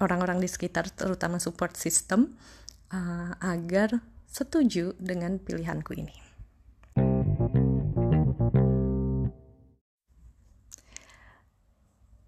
orang-orang 0.00 0.44
di 0.44 0.48
sekitar, 0.48 0.92
terutama 0.92 1.40
support 1.40 1.76
system, 1.76 2.36
uh, 2.92 3.32
agar 3.40 4.04
setuju 4.28 4.92
dengan 5.00 5.40
pilihanku 5.40 5.92
ini? 5.96 6.29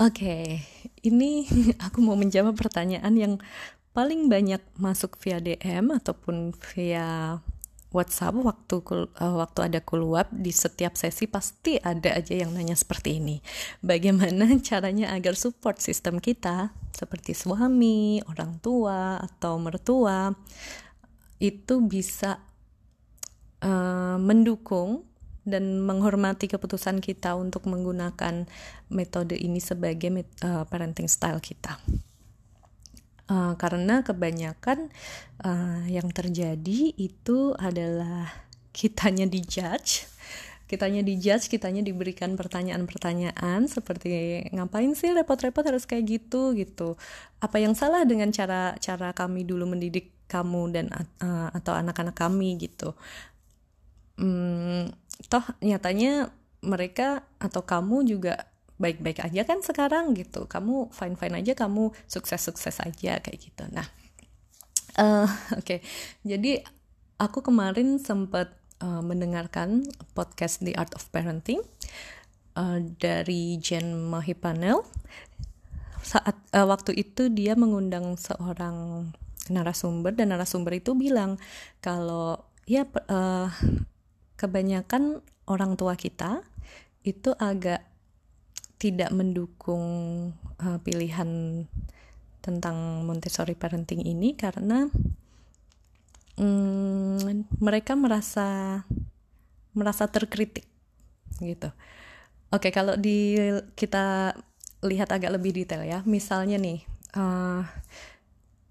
Oke, 0.02 0.58
ini 1.06 1.46
aku 1.86 2.02
mau 2.02 2.18
menjawab 2.18 2.58
pertanyaan 2.58 3.14
yang 3.14 3.34
paling 3.94 4.26
banyak 4.26 4.58
masuk 4.74 5.14
via 5.22 5.38
DM 5.38 5.94
ataupun 5.94 6.50
via 6.74 7.38
WhatsApp 7.94 8.34
waktu 8.34 8.82
uh, 8.82 9.36
waktu 9.38 9.70
ada 9.70 9.78
kuluap 9.78 10.26
di 10.34 10.50
setiap 10.50 10.98
sesi 10.98 11.30
pasti 11.30 11.78
ada 11.78 12.18
aja 12.18 12.34
yang 12.34 12.50
nanya 12.50 12.74
seperti 12.74 13.22
ini. 13.22 13.38
Bagaimana 13.78 14.50
caranya 14.66 15.14
agar 15.14 15.38
support 15.38 15.78
sistem 15.78 16.18
kita 16.18 16.74
seperti 16.90 17.38
suami, 17.38 18.18
orang 18.26 18.58
tua 18.58 19.22
atau 19.22 19.54
mertua 19.62 20.34
itu 21.38 21.78
bisa 21.78 22.42
uh, 23.62 24.18
mendukung 24.18 25.11
dan 25.42 25.82
menghormati 25.82 26.46
keputusan 26.46 27.02
kita 27.02 27.34
untuk 27.34 27.66
menggunakan 27.66 28.46
metode 28.90 29.34
ini 29.34 29.58
sebagai 29.58 30.10
uh, 30.42 30.64
parenting 30.66 31.10
style 31.10 31.42
kita. 31.42 31.78
Uh, 33.30 33.54
karena 33.56 34.02
kebanyakan 34.02 34.90
uh, 35.46 35.86
yang 35.86 36.10
terjadi 36.10 36.92
itu 36.98 37.54
adalah 37.56 38.28
kitanya 38.74 39.24
dijudge 39.24 40.12
kitanya 40.72 41.04
dijudge, 41.04 41.52
kitanya 41.52 41.84
diberikan 41.84 42.32
pertanyaan-pertanyaan 42.32 43.68
seperti 43.68 44.40
ngapain 44.56 44.96
sih 44.96 45.12
repot-repot 45.12 45.60
harus 45.68 45.84
kayak 45.84 46.08
gitu 46.08 46.56
gitu. 46.56 46.96
Apa 47.44 47.60
yang 47.60 47.76
salah 47.76 48.08
dengan 48.08 48.32
cara 48.32 48.72
cara 48.80 49.12
kami 49.12 49.44
dulu 49.44 49.68
mendidik 49.68 50.08
kamu 50.32 50.72
dan 50.72 50.88
uh, 51.20 51.52
atau 51.52 51.76
anak-anak 51.76 52.16
kami 52.16 52.56
gitu. 52.56 52.96
Hmm, 54.16 54.88
toh 55.28 55.44
nyatanya 55.62 56.30
mereka 56.62 57.26
atau 57.42 57.66
kamu 57.66 58.06
juga 58.06 58.46
baik-baik 58.78 59.22
aja 59.22 59.42
kan 59.46 59.62
sekarang 59.62 60.14
gitu. 60.18 60.46
Kamu 60.46 60.90
fine 60.90 61.14
fine 61.14 61.38
aja 61.38 61.52
kamu 61.54 61.94
sukses 62.10 62.42
sukses 62.42 62.78
aja 62.82 63.22
kayak 63.22 63.38
gitu. 63.38 63.64
Nah 63.70 63.86
uh, 64.98 65.26
oke. 65.58 65.62
Okay. 65.62 65.78
jadi 66.26 66.62
aku 67.22 67.44
kemarin 67.46 68.02
sempat 68.02 68.50
uh, 68.82 69.00
mendengarkan 69.00 69.86
podcast 70.12 70.60
The 70.66 70.74
Art 70.74 70.92
of 70.98 71.06
Parenting 71.14 71.62
uh, 72.58 72.82
dari 72.98 73.56
Jen 73.62 74.10
Mahipanel. 74.10 74.82
Saat 76.02 76.34
uh, 76.50 76.66
waktu 76.66 76.98
itu 76.98 77.30
dia 77.30 77.54
mengundang 77.54 78.18
seorang 78.18 79.10
narasumber 79.46 80.14
dan 80.14 80.34
narasumber 80.34 80.78
itu 80.78 80.94
bilang 80.94 81.38
kalau 81.82 82.46
ya 82.66 82.86
uh, 83.10 83.50
kebanyakan 84.42 85.22
orang 85.46 85.78
tua 85.78 85.94
kita 85.94 86.42
itu 87.06 87.30
agak 87.38 87.86
tidak 88.82 89.14
mendukung 89.14 89.86
uh, 90.58 90.78
pilihan 90.82 91.62
tentang 92.42 93.06
Montessori 93.06 93.54
parenting 93.54 94.02
ini 94.02 94.34
karena 94.34 94.90
um, 96.34 97.46
mereka 97.62 97.94
merasa 97.94 98.82
merasa 99.70 100.10
terkritik 100.10 100.66
gitu 101.38 101.70
Oke, 102.52 102.68
kalau 102.68 103.00
di 103.00 103.40
kita 103.72 104.36
lihat 104.84 105.08
agak 105.08 105.40
lebih 105.40 105.56
detail 105.56 105.88
ya. 105.88 106.04
Misalnya 106.04 106.60
nih, 106.60 106.84
uh, 107.16 107.64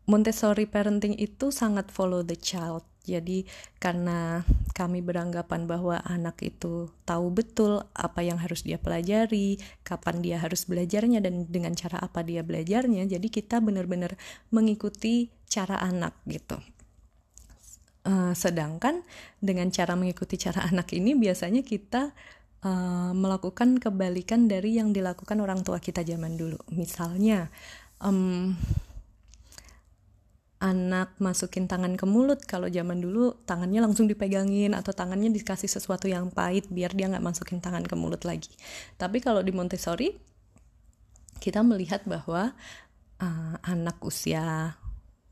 Montessori 0.05 0.69
parenting 0.69 1.17
itu 1.17 1.49
sangat 1.49 1.89
follow 1.89 2.21
the 2.21 2.37
child. 2.37 2.85
Jadi 3.01 3.49
karena 3.81 4.45
kami 4.77 5.01
beranggapan 5.01 5.65
bahwa 5.65 5.97
anak 6.05 6.37
itu 6.45 6.89
tahu 7.01 7.33
betul 7.33 7.81
apa 7.97 8.21
yang 8.21 8.37
harus 8.37 8.61
dia 8.61 8.77
pelajari, 8.77 9.57
kapan 9.81 10.21
dia 10.21 10.37
harus 10.37 10.69
belajarnya 10.69 11.17
dan 11.21 11.49
dengan 11.49 11.73
cara 11.73 11.97
apa 11.97 12.21
dia 12.21 12.45
belajarnya, 12.45 13.09
jadi 13.09 13.27
kita 13.27 13.57
benar-benar 13.57 14.13
mengikuti 14.53 15.33
cara 15.49 15.81
anak 15.81 16.13
gitu. 16.29 16.61
Uh, 18.01 18.33
sedangkan 18.33 19.05
dengan 19.37 19.69
cara 19.69 19.93
mengikuti 19.93 20.33
cara 20.37 20.65
anak 20.69 20.89
ini 20.93 21.13
biasanya 21.13 21.61
kita 21.61 22.13
uh, 22.65 23.11
melakukan 23.13 23.77
kebalikan 23.77 24.45
dari 24.45 24.77
yang 24.77 24.93
dilakukan 24.93 25.37
orang 25.41 25.65
tua 25.65 25.81
kita 25.81 26.05
zaman 26.05 26.37
dulu. 26.37 26.57
Misalnya, 26.73 27.49
um, 28.01 28.53
anak 30.61 31.17
masukin 31.17 31.65
tangan 31.65 31.97
ke 31.97 32.05
mulut 32.05 32.45
kalau 32.45 32.69
zaman 32.69 33.01
dulu 33.01 33.33
tangannya 33.49 33.81
langsung 33.81 34.05
dipegangin 34.05 34.77
atau 34.77 34.93
tangannya 34.93 35.33
dikasih 35.33 35.65
sesuatu 35.65 36.05
yang 36.05 36.29
pahit 36.29 36.69
biar 36.69 36.93
dia 36.93 37.09
nggak 37.09 37.25
masukin 37.25 37.57
tangan 37.57 37.81
ke 37.81 37.97
mulut 37.97 38.21
lagi 38.21 38.53
tapi 39.01 39.17
kalau 39.17 39.41
di 39.41 39.49
Montessori 39.49 40.13
kita 41.41 41.65
melihat 41.65 42.05
bahwa 42.05 42.53
uh, 43.17 43.55
anak 43.65 43.97
usia 44.05 44.77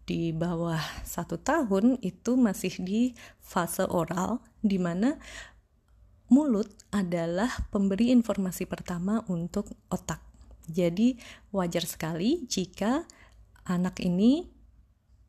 di 0.10 0.34
bawah 0.34 0.82
satu 1.06 1.38
tahun 1.38 2.02
itu 2.02 2.34
masih 2.34 2.82
di 2.82 3.02
fase 3.38 3.86
oral 3.86 4.42
di 4.66 4.82
mana 4.82 5.22
mulut 6.34 6.66
adalah 6.90 7.50
pemberi 7.70 8.10
informasi 8.10 8.66
pertama 8.66 9.22
untuk 9.30 9.70
otak. 9.94 10.22
Jadi 10.66 11.18
wajar 11.54 11.86
sekali 11.86 12.46
jika 12.50 13.06
anak 13.70 14.02
ini 14.02 14.50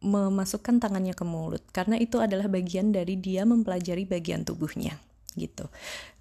memasukkan 0.01 0.81
tangannya 0.81 1.13
ke 1.13 1.25
mulut 1.29 1.61
karena 1.77 2.01
itu 2.01 2.17
adalah 2.21 2.49
bagian 2.49 2.89
dari 2.93 3.21
dia 3.21 3.45
mempelajari 3.45 4.09
bagian 4.09 4.49
tubuhnya 4.49 4.97
gitu. 5.37 5.69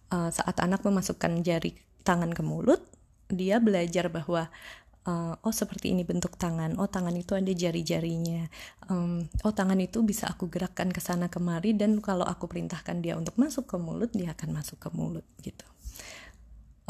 Uh, 0.09 0.33
saat 0.33 0.57
anak 0.59 0.81
memasukkan 0.81 1.45
jari 1.45 1.77
tangan 2.01 2.33
ke 2.33 2.41
mulut, 2.41 2.81
dia 3.29 3.61
belajar 3.61 4.09
bahwa 4.09 4.49
uh, 5.09 5.33
oh 5.45 5.53
seperti 5.53 5.93
ini 5.93 6.03
bentuk 6.03 6.35
tangan 6.35 6.75
oh 6.81 6.89
tangan 6.89 7.13
itu 7.15 7.37
ada 7.37 7.49
jari-jarinya 7.49 8.49
um, 8.89 9.23
oh 9.45 9.53
tangan 9.53 9.77
itu 9.79 10.01
bisa 10.05 10.27
aku 10.27 10.49
gerakkan 10.49 10.89
ke 10.93 10.99
sana 10.99 11.29
kemari 11.31 11.73
dan 11.77 12.01
kalau 12.03 12.25
aku 12.25 12.49
perintahkan 12.49 12.99
dia 12.99 13.15
untuk 13.15 13.37
masuk 13.37 13.69
ke 13.69 13.77
mulut 13.77 14.11
dia 14.11 14.33
akan 14.33 14.49
masuk 14.53 14.77
ke 14.81 14.89
mulut 14.91 15.25
gitu 15.41 15.65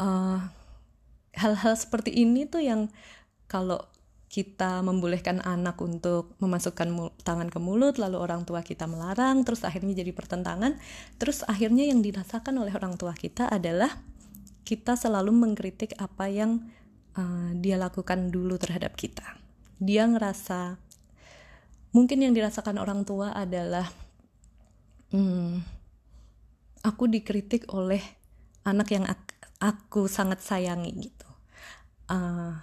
hal 0.00 0.08
eh, 0.08 0.40
hal-hal 1.36 1.74
seperti 1.76 2.10
ini 2.16 2.48
tuh 2.48 2.64
yang 2.64 2.88
kalau 3.46 3.84
kita 4.30 4.78
membolehkan 4.86 5.42
anak 5.42 5.74
untuk 5.82 6.38
memasukkan 6.38 7.18
tangan 7.26 7.50
ke 7.50 7.58
mulut 7.58 7.98
lalu 7.98 8.14
orang 8.14 8.46
tua 8.46 8.62
kita 8.62 8.86
melarang 8.86 9.42
terus 9.42 9.66
akhirnya 9.66 9.90
jadi 10.06 10.14
pertentangan 10.14 10.78
terus 11.18 11.42
akhirnya 11.50 11.90
yang 11.90 11.98
dirasakan 11.98 12.62
oleh 12.62 12.70
orang 12.78 12.94
tua 12.94 13.10
kita 13.10 13.50
adalah 13.50 13.90
kita 14.70 14.94
selalu 14.94 15.34
mengkritik 15.34 15.98
apa 15.98 16.30
yang 16.30 16.62
uh, 17.18 17.50
dia 17.58 17.74
lakukan 17.74 18.30
dulu 18.30 18.54
terhadap 18.54 18.94
kita. 18.94 19.24
Dia 19.82 20.06
ngerasa 20.06 20.78
mungkin 21.90 22.22
yang 22.22 22.30
dirasakan 22.36 22.78
orang 22.78 23.02
tua 23.02 23.34
adalah 23.34 23.90
hmm, 25.10 25.58
aku 26.86 27.10
dikritik 27.10 27.66
oleh 27.74 27.98
anak 28.62 28.94
yang 28.94 29.10
aku, 29.58 30.06
sangat 30.06 30.38
sayangi 30.44 31.10
gitu. 31.10 31.28
Uh, 32.06 32.54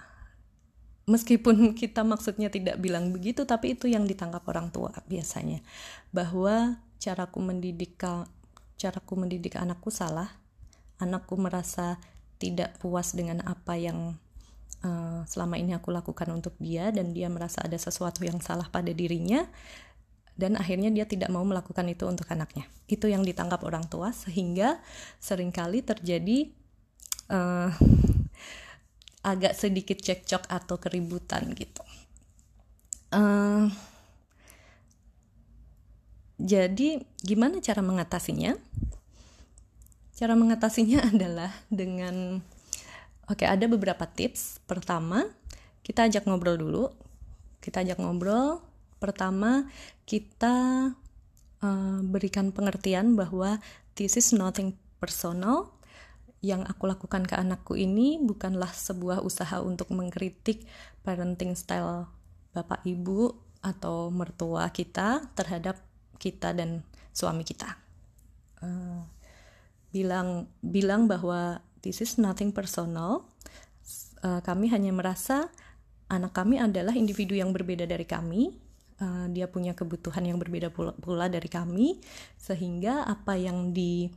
meskipun 1.08 1.72
kita 1.80 2.04
maksudnya 2.04 2.52
tidak 2.52 2.76
bilang 2.78 3.10
begitu, 3.10 3.48
tapi 3.48 3.74
itu 3.74 3.88
yang 3.88 4.04
ditangkap 4.04 4.44
orang 4.46 4.68
tua 4.68 4.92
biasanya 5.08 5.64
bahwa 6.12 6.78
caraku 7.00 7.40
mendidik 7.40 7.96
caraku 8.78 9.12
mendidik 9.18 9.58
anakku 9.58 9.90
salah, 9.90 10.30
anakku 11.00 11.34
merasa 11.34 11.98
tidak 12.38 12.78
puas 12.78 13.16
dengan 13.16 13.42
apa 13.42 13.74
yang 13.74 14.14
uh, 14.86 15.26
selama 15.26 15.58
ini 15.58 15.74
aku 15.74 15.90
lakukan 15.90 16.30
untuk 16.30 16.54
dia 16.62 16.94
dan 16.94 17.10
dia 17.10 17.26
merasa 17.26 17.64
ada 17.66 17.74
sesuatu 17.74 18.22
yang 18.22 18.38
salah 18.38 18.70
pada 18.70 18.94
dirinya 18.94 19.42
dan 20.38 20.54
akhirnya 20.54 20.94
dia 20.94 21.02
tidak 21.02 21.34
mau 21.34 21.42
melakukan 21.42 21.82
itu 21.90 22.06
untuk 22.06 22.30
anaknya. 22.30 22.70
Itu 22.86 23.10
yang 23.10 23.26
ditangkap 23.26 23.58
orang 23.66 23.90
tua 23.90 24.14
sehingga 24.14 24.78
sering 25.18 25.50
kali 25.50 25.82
terjadi 25.82 26.54
uh, 27.26 27.74
agak 29.34 29.52
sedikit 29.56 29.98
cekcok 30.00 30.48
atau 30.48 30.76
keributan 30.80 31.52
gitu. 31.52 31.82
Uh, 33.08 33.72
jadi 36.38 37.02
gimana 37.20 37.58
cara 37.58 37.82
mengatasinya? 37.82 38.54
Cara 40.14 40.38
mengatasinya 40.38 41.04
adalah 41.12 41.50
dengan 41.68 42.40
Oke, 43.28 43.44
ada 43.44 43.68
beberapa 43.68 44.08
tips. 44.08 44.56
Pertama, 44.64 45.28
kita 45.84 46.08
ajak 46.08 46.24
ngobrol 46.24 46.56
dulu. 46.56 46.88
Kita 47.60 47.84
ajak 47.84 48.00
ngobrol. 48.00 48.64
Pertama, 48.96 49.68
kita 50.08 50.56
uh, 51.60 51.98
berikan 52.08 52.56
pengertian 52.56 53.20
bahwa 53.20 53.60
this 54.00 54.16
is 54.16 54.32
nothing 54.32 54.72
personal. 54.96 55.76
Yang 56.38 56.70
aku 56.70 56.86
lakukan 56.86 57.26
ke 57.26 57.34
anakku 57.34 57.74
ini 57.74 58.22
bukanlah 58.22 58.70
sebuah 58.70 59.26
usaha 59.26 59.58
untuk 59.58 59.90
mengkritik 59.90 60.62
parenting 61.02 61.58
style 61.58 62.06
bapak 62.54 62.82
ibu 62.86 63.34
atau 63.58 64.10
mertua 64.14 64.70
kita 64.70 65.26
terhadap 65.34 65.82
kita 66.22 66.54
dan 66.54 66.86
suami 67.10 67.42
kita. 67.42 67.74
Uh, 68.62 69.02
bilang 69.90 70.50
bilang 70.62 71.10
bahwa 71.10 71.62
this 71.82 72.02
is 72.02 72.18
nothing 72.18 72.54
personal. 72.54 73.26
Uh, 74.22 74.42
kami 74.42 74.70
hanya 74.70 74.90
merasa 74.90 75.50
anak 76.10 76.34
kami 76.34 76.58
adalah 76.58 76.94
individu 76.94 77.38
yang 77.38 77.54
berbeda 77.54 77.86
dari 77.86 78.06
kami. 78.06 78.54
Uh, 78.98 79.30
dia 79.30 79.46
punya 79.46 79.78
kebutuhan 79.78 80.26
yang 80.26 80.42
berbeda 80.42 80.74
pula, 80.74 80.90
pula 80.98 81.30
dari 81.30 81.46
kami, 81.46 82.02
sehingga 82.34 83.06
apa 83.06 83.38
yang 83.38 83.70
di 83.70 84.10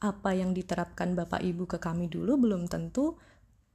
apa 0.00 0.36
yang 0.36 0.52
diterapkan 0.52 1.16
bapak 1.16 1.40
ibu 1.40 1.64
ke 1.64 1.80
kami 1.80 2.06
dulu 2.12 2.36
belum 2.36 2.68
tentu 2.68 3.16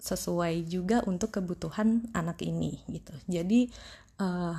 sesuai 0.01 0.65
juga 0.65 1.05
untuk 1.05 1.33
kebutuhan 1.37 2.09
anak 2.13 2.41
ini 2.41 2.81
gitu. 2.89 3.13
Jadi 3.29 3.69
uh, 4.21 4.57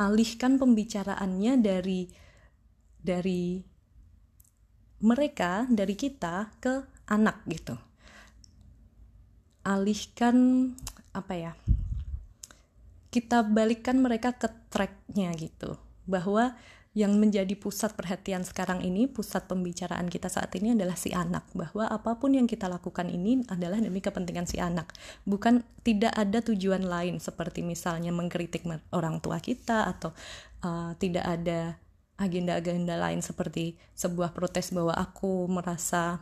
alihkan 0.00 0.56
pembicaraannya 0.56 1.60
dari 1.60 2.08
dari 3.00 3.60
mereka 5.00 5.64
dari 5.68 5.96
kita 5.96 6.52
ke 6.60 6.84
anak 7.08 7.44
gitu 7.48 7.76
alihkan 9.64 10.70
apa 11.12 11.34
ya 11.36 11.52
kita 13.12 13.42
balikkan 13.44 13.98
mereka 14.00 14.32
ke 14.32 14.48
tracknya 14.72 15.34
gitu 15.36 15.76
bahwa 16.08 16.56
yang 16.90 17.14
menjadi 17.22 17.54
pusat 17.54 17.94
perhatian 17.94 18.42
sekarang 18.42 18.82
ini, 18.82 19.06
pusat 19.06 19.46
pembicaraan 19.46 20.10
kita 20.10 20.26
saat 20.26 20.50
ini 20.58 20.74
adalah 20.74 20.98
si 20.98 21.14
anak. 21.14 21.46
Bahwa 21.54 21.86
apa 21.86 22.18
pun 22.18 22.34
yang 22.34 22.50
kita 22.50 22.66
lakukan 22.66 23.06
ini 23.06 23.46
adalah 23.46 23.78
demi 23.78 24.02
kepentingan 24.02 24.50
si 24.50 24.58
anak. 24.58 24.90
Bukan 25.22 25.62
tidak 25.86 26.10
ada 26.18 26.42
tujuan 26.42 26.82
lain 26.82 27.22
seperti 27.22 27.62
misalnya 27.62 28.10
mengkritik 28.10 28.66
orang 28.90 29.22
tua 29.22 29.38
kita 29.38 29.86
atau 29.86 30.10
uh, 30.66 30.90
tidak 30.98 31.22
ada 31.22 31.78
agenda-agenda 32.18 32.98
lain 32.98 33.22
seperti 33.22 33.78
sebuah 33.96 34.34
protes 34.34 34.74
bahwa 34.74 34.92
aku 34.92 35.48
merasa 35.48 36.20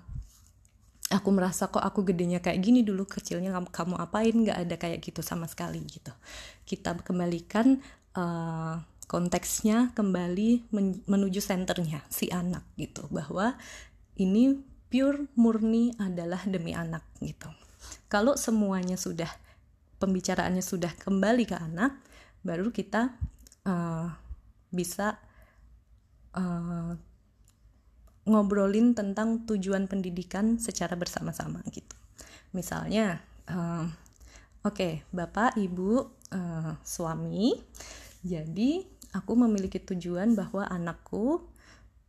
aku 1.08 1.28
merasa 1.32 1.72
kok 1.72 1.82
aku 1.82 2.04
gedenya 2.04 2.38
kayak 2.38 2.60
gini 2.60 2.84
dulu 2.84 3.08
kecilnya 3.08 3.50
kamu 3.50 3.68
kamu 3.72 3.94
apain 3.96 4.36
nggak 4.36 4.58
ada 4.68 4.76
kayak 4.76 5.00
gitu 5.00 5.24
sama 5.24 5.48
sekali 5.48 5.80
gitu 5.88 6.12
kita 6.68 6.94
kembalikan 7.00 7.80
uh, 8.14 8.78
konteksnya 9.08 9.96
kembali 9.96 10.68
men 10.70 11.00
menuju 11.08 11.40
senternya 11.40 12.04
si 12.12 12.28
anak 12.28 12.62
gitu 12.76 13.08
bahwa 13.08 13.56
ini 14.20 14.60
pure 14.92 15.26
murni 15.34 15.96
adalah 15.96 16.44
demi 16.44 16.76
anak 16.76 17.02
gitu 17.24 17.48
kalau 18.12 18.36
semuanya 18.36 19.00
sudah 19.00 19.28
pembicaraannya 19.98 20.62
sudah 20.62 20.92
kembali 21.00 21.44
ke 21.48 21.56
anak 21.56 21.96
baru 22.46 22.70
kita 22.70 23.16
uh, 23.66 24.08
bisa 24.70 25.18
uh, 26.36 26.94
ngobrolin 28.28 28.92
tentang 28.92 29.48
tujuan 29.48 29.88
pendidikan 29.88 30.60
secara 30.60 30.94
bersama-sama 31.00 31.64
gitu. 31.72 31.96
Misalnya, 32.52 33.24
uh, 33.48 33.88
oke, 34.64 34.76
okay, 34.76 34.92
bapak, 35.08 35.56
ibu, 35.56 36.04
uh, 36.32 36.72
suami, 36.84 37.56
jadi 38.20 38.84
aku 39.12 39.32
memiliki 39.38 39.80
tujuan 39.80 40.36
bahwa 40.36 40.68
anakku 40.68 41.44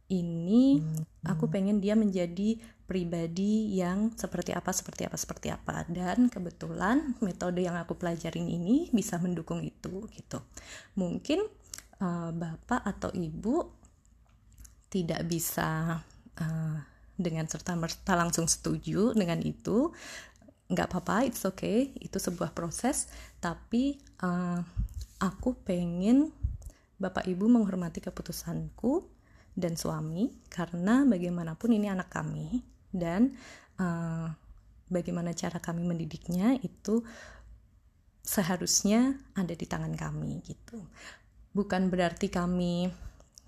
ini 0.09 0.81
aku 1.21 1.53
pengen 1.53 1.77
dia 1.77 1.93
menjadi 1.93 2.57
pribadi 2.89 3.77
yang 3.77 4.09
seperti 4.17 4.57
apa 4.57 4.73
seperti 4.73 5.05
apa 5.05 5.17
seperti 5.21 5.47
apa. 5.53 5.85
Dan 5.85 6.33
kebetulan 6.33 7.13
metode 7.21 7.61
yang 7.61 7.77
aku 7.77 7.93
pelajarin 7.93 8.49
ini 8.49 8.89
bisa 8.89 9.21
mendukung 9.21 9.61
itu 9.61 10.09
gitu. 10.09 10.41
Mungkin 10.97 11.45
uh, 12.01 12.33
bapak 12.33 12.81
atau 12.81 13.13
ibu 13.13 13.69
tidak 14.89 15.21
bisa 15.29 16.01
uh, 16.41 16.77
dengan 17.13 17.45
serta 17.45 17.77
merta 17.77 18.17
langsung 18.17 18.49
setuju 18.49 19.13
dengan 19.13 19.37
itu 19.45 19.93
nggak 20.69 20.89
apa-apa 20.89 21.29
it's 21.29 21.45
okay 21.45 21.93
itu 22.01 22.17
sebuah 22.17 22.57
proses. 22.57 23.05
Tapi 23.37 24.01
uh, 24.25 24.65
aku 25.21 25.53
pengen 25.61 26.33
bapak 26.99 27.25
ibu 27.31 27.47
menghormati 27.47 28.03
keputusanku 28.03 29.07
dan 29.55 29.79
suami 29.79 30.29
karena 30.51 31.07
bagaimanapun 31.07 31.73
ini 31.73 31.87
anak 31.87 32.11
kami 32.11 32.61
dan 32.91 33.33
uh, 33.79 34.29
bagaimana 34.91 35.31
cara 35.31 35.57
kami 35.63 35.87
mendidiknya 35.87 36.59
itu 36.59 37.01
seharusnya 38.21 39.17
ada 39.33 39.55
di 39.55 39.65
tangan 39.65 39.95
kami 39.95 40.43
gitu. 40.45 40.83
Bukan 41.55 41.89
berarti 41.89 42.29
kami 42.29 42.91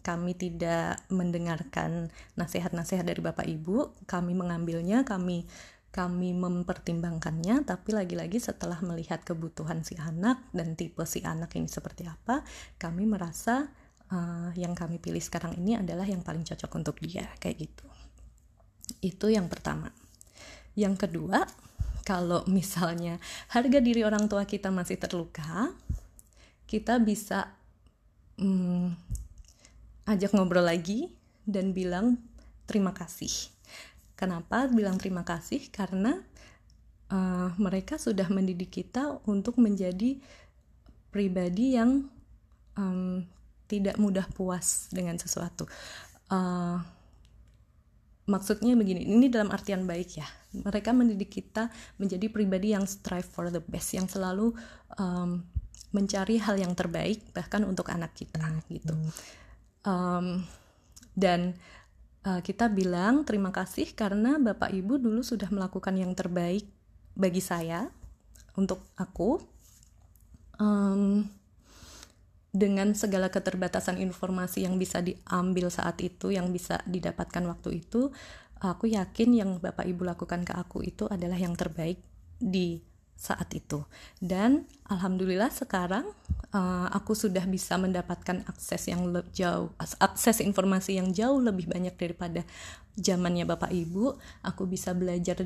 kami 0.01 0.33
tidak 0.33 0.97
mendengarkan 1.13 2.09
nasihat-nasihat 2.33 3.05
dari 3.05 3.21
bapak 3.21 3.45
ibu. 3.45 3.93
Kami 4.09 4.33
mengambilnya 4.33 5.05
kami 5.05 5.45
kami 5.91 6.31
mempertimbangkannya 6.31 7.67
tapi 7.67 7.91
lagi-lagi 7.91 8.39
setelah 8.39 8.79
melihat 8.79 9.21
kebutuhan 9.27 9.83
si 9.83 9.99
anak 9.99 10.39
dan 10.55 10.79
tipe 10.79 11.03
si 11.03 11.19
anak 11.21 11.51
ini 11.59 11.67
seperti 11.67 12.07
apa 12.07 12.47
kami 12.79 13.03
merasa 13.03 13.67
uh, 14.11 14.51
yang 14.55 14.75
kami 14.75 14.99
pilih 14.99 15.19
sekarang 15.19 15.55
ini 15.59 15.79
adalah 15.79 16.03
yang 16.07 16.21
paling 16.21 16.43
cocok 16.43 16.71
untuk 16.75 16.95
dia 17.03 17.27
kayak 17.39 17.67
gitu. 17.67 17.87
Itu 19.01 19.31
yang 19.31 19.47
pertama. 19.47 19.89
Yang 20.75 21.07
kedua 21.07 21.47
kalau 22.03 22.43
misalnya 22.51 23.17
harga 23.51 23.79
diri 23.79 24.03
orang 24.03 24.27
tua 24.27 24.43
kita 24.45 24.69
masih 24.69 24.99
terluka 24.99 25.71
kita 26.67 27.03
bisa 27.03 27.51
um, 28.39 28.95
ajak 30.07 30.31
ngobrol 30.31 30.63
lagi 30.63 31.11
dan 31.43 31.75
bilang 31.75 32.15
terima 32.63 32.95
kasih 32.95 33.51
Kenapa 34.21 34.69
bilang 34.69 35.01
terima 35.01 35.25
kasih? 35.25 35.73
Karena 35.73 36.13
uh, 37.09 37.49
mereka 37.57 37.97
sudah 37.97 38.29
mendidik 38.29 38.69
kita 38.69 39.17
untuk 39.25 39.57
menjadi 39.57 40.21
pribadi 41.09 41.73
yang 41.73 42.05
um, 42.77 43.25
tidak 43.65 43.97
mudah 43.97 44.29
puas 44.37 44.93
dengan 44.93 45.17
sesuatu. 45.17 45.65
Uh, 46.29 46.77
maksudnya 48.29 48.77
begini, 48.77 49.09
ini 49.09 49.25
dalam 49.25 49.49
artian 49.49 49.89
baik 49.89 50.21
ya. 50.21 50.27
Mereka 50.53 50.93
mendidik 50.93 51.33
kita 51.41 51.73
menjadi 51.97 52.29
pribadi 52.29 52.77
yang 52.77 52.85
strive 52.85 53.25
for 53.25 53.49
the 53.49 53.63
best, 53.73 53.97
yang 53.97 54.05
selalu 54.05 54.53
um, 55.01 55.41
mencari 55.91 56.37
hal 56.39 56.61
yang 56.61 56.77
terbaik 56.77 57.25
bahkan 57.33 57.65
untuk 57.65 57.89
anak 57.89 58.13
kita 58.13 58.39
gitu. 58.69 58.93
Um, 59.81 60.45
dan 61.17 61.57
uh, 62.25 62.41
kita 62.41 62.69
bilang 62.69 63.23
terima 63.25 63.49
kasih 63.53 63.93
karena 63.93 64.37
Bapak 64.37 64.73
Ibu 64.73 65.01
dulu 65.01 65.21
sudah 65.21 65.49
melakukan 65.49 65.97
yang 65.97 66.13
terbaik 66.13 66.67
bagi 67.17 67.41
saya 67.43 67.89
untuk 68.55 68.83
aku. 68.97 69.41
Um, 70.61 71.25
dengan 72.51 72.91
segala 72.99 73.31
keterbatasan 73.31 73.95
informasi 74.03 74.67
yang 74.67 74.75
bisa 74.75 74.99
diambil 74.99 75.71
saat 75.71 76.03
itu 76.03 76.35
yang 76.35 76.51
bisa 76.51 76.83
didapatkan 76.83 77.47
waktu 77.47 77.79
itu 77.79 78.11
aku 78.59 78.91
yakin 78.91 79.29
yang 79.31 79.51
Bapak 79.63 79.87
Ibu 79.87 80.03
lakukan 80.03 80.43
ke 80.43 80.53
aku 80.53 80.83
itu 80.83 81.07
adalah 81.07 81.39
yang 81.39 81.55
terbaik 81.55 82.03
di 82.37 82.83
saat 83.21 83.53
itu. 83.53 83.85
Dan 84.17 84.65
alhamdulillah 84.89 85.53
sekarang 85.53 86.09
uh, 86.57 86.89
aku 86.89 87.13
sudah 87.13 87.45
bisa 87.45 87.77
mendapatkan 87.77 88.41
akses 88.49 88.89
yang 88.89 89.13
jauh 89.29 89.69
akses 89.77 90.41
informasi 90.41 90.97
yang 90.97 91.13
jauh 91.13 91.37
lebih 91.37 91.69
banyak 91.69 91.93
daripada 91.93 92.41
zamannya 92.97 93.45
bapak 93.45 93.69
ibu. 93.69 94.17
Aku 94.41 94.65
bisa 94.65 94.97
belajar 94.97 95.45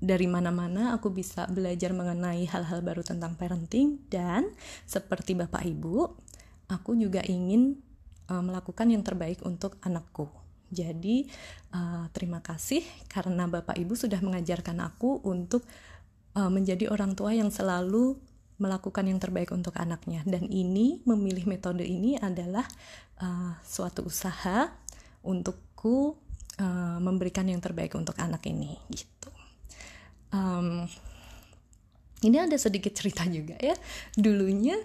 dari 0.00 0.26
mana-mana 0.26 0.96
aku 0.96 1.12
bisa 1.12 1.44
belajar 1.46 1.92
mengenai 1.92 2.48
hal-hal 2.50 2.82
baru 2.82 3.06
tentang 3.06 3.38
parenting. 3.38 4.02
Dan 4.10 4.50
seperti 4.90 5.38
bapak 5.38 5.62
ibu 5.62 6.10
aku 6.66 6.98
juga 6.98 7.22
ingin 7.22 7.78
uh, 8.26 8.42
melakukan 8.42 8.90
yang 8.90 9.06
terbaik 9.06 9.38
untuk 9.46 9.78
anakku. 9.86 10.26
Jadi 10.70 11.26
uh, 11.74 12.06
terima 12.14 12.38
kasih 12.38 12.86
karena 13.10 13.50
Bapak 13.50 13.74
Ibu 13.74 13.98
sudah 13.98 14.22
mengajarkan 14.22 14.78
aku 14.78 15.18
untuk 15.26 15.66
uh, 16.36 16.50
menjadi 16.50 16.90
orang 16.90 17.16
tua 17.18 17.34
yang 17.34 17.48
selalu 17.48 18.18
melakukan 18.60 19.08
yang 19.08 19.16
terbaik 19.16 19.50
untuk 19.56 19.72
anaknya. 19.80 20.20
Dan 20.28 20.46
ini 20.52 21.00
memilih 21.08 21.48
metode 21.48 21.82
ini 21.82 22.20
adalah 22.20 22.68
uh, 23.24 23.56
suatu 23.64 24.04
usaha 24.04 24.68
untukku 25.24 26.14
uh, 26.60 26.98
memberikan 27.00 27.48
yang 27.48 27.58
terbaik 27.58 27.96
untuk 27.96 28.14
anak 28.20 28.44
ini 28.46 28.76
gitu. 28.92 29.32
Um, 30.30 30.86
ini 32.20 32.36
ada 32.36 32.54
sedikit 32.60 32.92
cerita 32.92 33.24
juga 33.24 33.56
ya. 33.56 33.74
Dulunya 34.12 34.76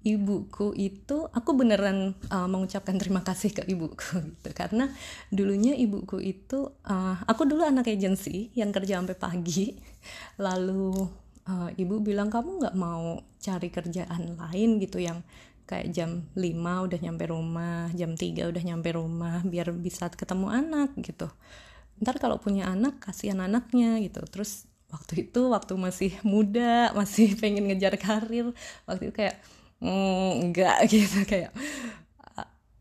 ibuku 0.00 0.72
itu 0.72 1.28
aku 1.28 1.52
beneran 1.52 2.16
uh, 2.32 2.48
mengucapkan 2.48 2.96
terima 2.96 3.20
kasih 3.20 3.52
ke 3.52 3.62
ibuku 3.68 4.20
gitu. 4.32 4.48
Karena 4.56 4.88
dulunya 5.28 5.76
ibuku 5.76 6.20
itu 6.20 6.72
uh, 6.88 7.16
aku 7.28 7.44
dulu 7.44 7.64
anak 7.68 7.88
agensi 7.92 8.48
yang 8.56 8.72
kerja 8.72 9.00
sampai 9.00 9.16
pagi. 9.16 9.76
Lalu 10.44 11.04
uh, 11.48 11.70
ibu 11.76 12.00
bilang 12.00 12.32
kamu 12.32 12.64
nggak 12.64 12.76
mau 12.76 13.20
cari 13.40 13.68
kerjaan 13.68 14.36
lain 14.40 14.80
gitu 14.80 15.00
yang 15.00 15.20
kayak 15.68 15.94
jam 15.94 16.26
5 16.34 16.42
udah 16.90 16.98
nyampe 16.98 17.24
rumah 17.30 17.86
jam 17.94 18.18
3 18.18 18.50
udah 18.50 18.62
nyampe 18.66 18.90
rumah 18.90 19.38
biar 19.46 19.70
bisa 19.76 20.10
ketemu 20.10 20.50
anak 20.50 20.96
gitu. 20.98 21.30
Ntar 22.00 22.16
kalau 22.16 22.40
punya 22.40 22.72
anak 22.72 23.04
kasihan 23.04 23.44
anaknya 23.44 24.00
gitu. 24.02 24.24
Terus 24.26 24.64
waktu 24.90 25.30
itu 25.30 25.52
waktu 25.52 25.72
masih 25.78 26.12
muda 26.26 26.90
masih 26.96 27.34
pengen 27.40 27.70
ngejar 27.70 27.94
karir 28.00 28.50
waktu 28.88 29.12
itu 29.12 29.14
kayak 29.14 29.38
mm, 29.80 30.30
enggak 30.44 30.76
gitu 30.92 31.24
kayak 31.26 31.52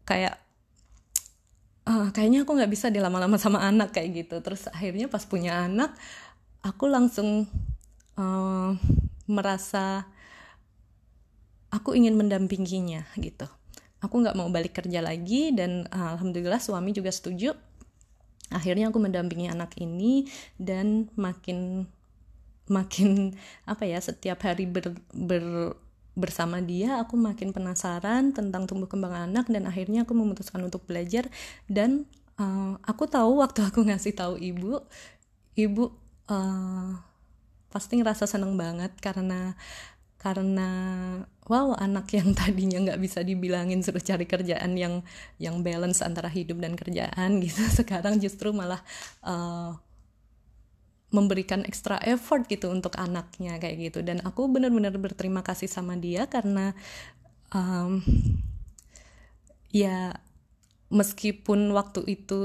kayak 0.06 0.36
uh, 1.90 2.10
kayaknya 2.14 2.46
aku 2.46 2.54
nggak 2.54 2.72
bisa 2.72 2.94
dilama-lama 2.94 3.42
sama 3.42 3.66
anak 3.66 3.94
kayak 3.94 4.26
gitu. 4.26 4.38
Terus 4.46 4.70
akhirnya 4.70 5.10
pas 5.10 5.26
punya 5.26 5.66
anak 5.66 5.94
aku 6.62 6.86
langsung 6.86 7.50
uh, 8.20 8.72
merasa 9.26 10.06
aku 11.74 11.98
ingin 11.98 12.14
mendampinginya 12.18 13.06
gitu. 13.18 13.46
Aku 14.00 14.24
nggak 14.24 14.38
mau 14.38 14.48
balik 14.48 14.80
kerja 14.80 15.04
lagi 15.04 15.52
dan 15.52 15.90
uh, 15.92 16.16
alhamdulillah 16.18 16.62
suami 16.62 16.94
juga 16.94 17.10
setuju. 17.12 17.54
Akhirnya 18.50 18.90
aku 18.90 18.98
mendampingi 18.98 19.46
anak 19.46 19.78
ini 19.78 20.26
dan 20.58 21.14
makin 21.14 21.86
makin 22.70 23.34
apa 23.66 23.86
ya 23.86 23.98
setiap 23.98 24.46
hari 24.46 24.70
ber, 24.70 24.94
ber 25.14 25.74
bersama 26.20 26.60
dia 26.60 27.00
aku 27.00 27.16
makin 27.16 27.56
penasaran 27.56 28.36
tentang 28.36 28.68
tumbuh 28.68 28.92
kembang 28.92 29.32
anak 29.32 29.48
dan 29.48 29.66
akhirnya 29.66 30.04
aku 30.04 30.12
memutuskan 30.12 30.60
untuk 30.68 30.84
belajar. 30.84 31.32
Dan 31.66 32.06
uh, 32.36 32.76
aku 32.84 33.08
tahu 33.08 33.40
waktu 33.40 33.64
aku 33.64 33.88
ngasih 33.88 34.14
tahu 34.14 34.36
ibu 34.36 34.84
ibu 35.56 35.96
uh, 36.28 37.00
pasti 37.72 37.98
ngerasa 37.98 38.28
seneng 38.28 38.60
banget 38.60 38.92
karena 39.00 39.56
karena 40.20 40.70
wow 41.48 41.74
anak 41.80 42.12
yang 42.18 42.36
tadinya 42.36 42.92
nggak 42.92 43.02
bisa 43.02 43.24
dibilangin 43.24 43.80
suruh 43.80 44.04
cari 44.04 44.28
kerjaan 44.28 44.76
yang 44.76 45.02
yang 45.40 45.64
balance 45.64 46.04
antara 46.04 46.28
hidup 46.28 46.60
dan 46.60 46.76
kerjaan 46.76 47.40
gitu. 47.40 47.64
Sekarang 47.80 48.20
justru 48.20 48.52
malah 48.52 48.84
uh, 49.24 49.80
memberikan 51.10 51.66
extra 51.66 51.98
effort 52.06 52.46
gitu 52.46 52.70
untuk 52.70 52.94
anaknya 52.98 53.58
kayak 53.58 53.92
gitu. 53.92 54.00
Dan 54.06 54.22
aku 54.22 54.46
benar-benar 54.50 54.94
berterima 54.98 55.42
kasih 55.42 55.70
sama 55.70 55.98
dia 55.98 56.30
karena 56.30 56.74
um, 57.54 58.02
ya 59.70 60.14
meskipun 60.90 61.70
waktu 61.78 62.02
itu 62.10 62.42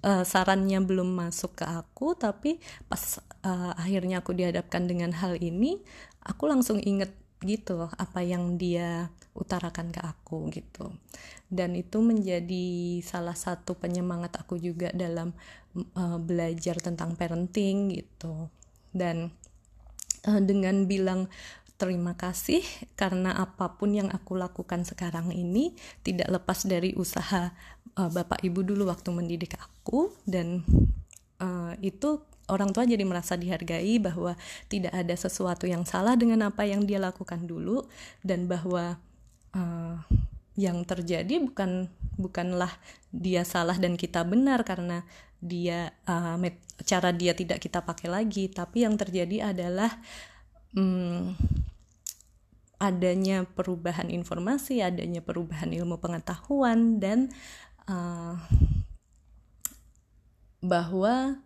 uh, 0.00 0.24
sarannya 0.24 0.80
belum 0.80 1.12
masuk 1.12 1.60
ke 1.60 1.64
aku 1.68 2.16
tapi 2.16 2.56
pas 2.88 3.20
uh, 3.44 3.76
akhirnya 3.76 4.24
aku 4.24 4.32
dihadapkan 4.32 4.88
dengan 4.88 5.12
hal 5.12 5.36
ini 5.36 5.84
aku 6.24 6.48
langsung 6.48 6.80
inget 6.80 7.12
gitu 7.44 7.92
apa 8.00 8.24
yang 8.24 8.56
dia 8.56 9.12
utarakan 9.36 9.92
ke 9.92 10.00
aku 10.00 10.48
gitu. 10.48 10.96
Dan 11.52 11.76
itu 11.76 12.00
menjadi 12.00 12.98
salah 13.04 13.36
satu 13.36 13.76
penyemangat 13.76 14.40
aku 14.40 14.56
juga 14.56 14.88
dalam 14.96 15.36
uh, 15.74 16.18
belajar 16.18 16.78
tentang 16.78 17.18
parenting 17.18 17.90
gitu. 17.92 18.48
Dan 18.94 19.34
uh, 20.26 20.40
dengan 20.42 20.86
bilang 20.86 21.26
terima 21.74 22.14
kasih 22.14 22.62
karena 22.94 23.34
apa 23.34 23.74
pun 23.74 23.90
yang 23.92 24.08
aku 24.14 24.38
lakukan 24.38 24.86
sekarang 24.86 25.34
ini 25.34 25.74
tidak 26.06 26.30
lepas 26.30 26.62
dari 26.64 26.94
usaha 26.94 27.50
uh, 27.98 28.10
bapak 28.10 28.46
ibu 28.46 28.62
dulu 28.62 28.86
waktu 28.88 29.10
mendidik 29.10 29.58
aku. 29.58 30.14
Dan 30.22 30.62
uh, 31.42 31.74
itu 31.82 32.22
orang 32.46 32.70
tua 32.70 32.86
jadi 32.86 33.02
merasa 33.02 33.34
dihargai 33.34 33.98
bahwa 33.98 34.38
tidak 34.70 34.94
ada 34.94 35.14
sesuatu 35.16 35.66
yang 35.66 35.82
salah 35.82 36.14
dengan 36.14 36.46
apa 36.46 36.62
yang 36.62 36.86
dia 36.86 37.02
lakukan 37.02 37.42
dulu. 37.44 37.82
Dan 38.22 38.46
bahwa 38.46 39.02
uh, 39.52 39.98
yang 40.54 40.86
terjadi 40.86 41.42
bukan 41.42 41.90
bukanlah 42.14 42.70
dia 43.10 43.42
salah 43.42 43.74
dan 43.74 43.98
kita 43.98 44.22
benar 44.22 44.62
karena 44.62 45.02
dia 45.44 45.92
uh, 46.08 46.40
cara 46.88 47.12
dia 47.12 47.36
tidak 47.36 47.60
kita 47.60 47.84
pakai 47.84 48.08
lagi. 48.08 48.48
Tapi 48.48 48.88
yang 48.88 48.96
terjadi 48.96 49.52
adalah 49.52 49.92
um, 50.72 51.36
adanya 52.80 53.46
perubahan 53.48 54.12
informasi 54.12 54.84
adanya 54.84 55.24
perubahan 55.24 55.72
ilmu 55.72 55.96
pengetahuan 56.02 57.00
dan 57.00 57.32
uh, 57.88 58.36
bahwa 60.60 61.38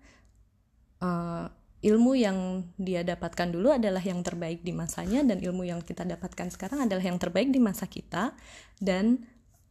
uh, 0.99 1.47
ilmu 1.79 2.13
yang 2.19 2.67
dia 2.75 3.07
dapatkan 3.07 3.55
dulu 3.55 3.71
adalah 3.71 4.03
yang 4.03 4.23
terbaik 4.27 4.67
di 4.67 4.75
masanya 4.75 5.23
dan 5.23 5.39
ilmu 5.39 5.63
yang 5.63 5.79
kita 5.83 6.03
dapatkan 6.03 6.51
sekarang 6.51 6.91
adalah 6.91 7.05
yang 7.07 7.19
terbaik 7.23 7.55
di 7.55 7.63
masa 7.63 7.87
kita 7.87 8.35
dan 8.83 9.23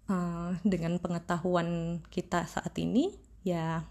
uh, 0.07 0.55
dengan 0.63 0.95
pengetahuan 1.03 1.99
kita 2.07 2.47
saat 2.47 2.71
ini 2.79 3.11
ya 3.43 3.83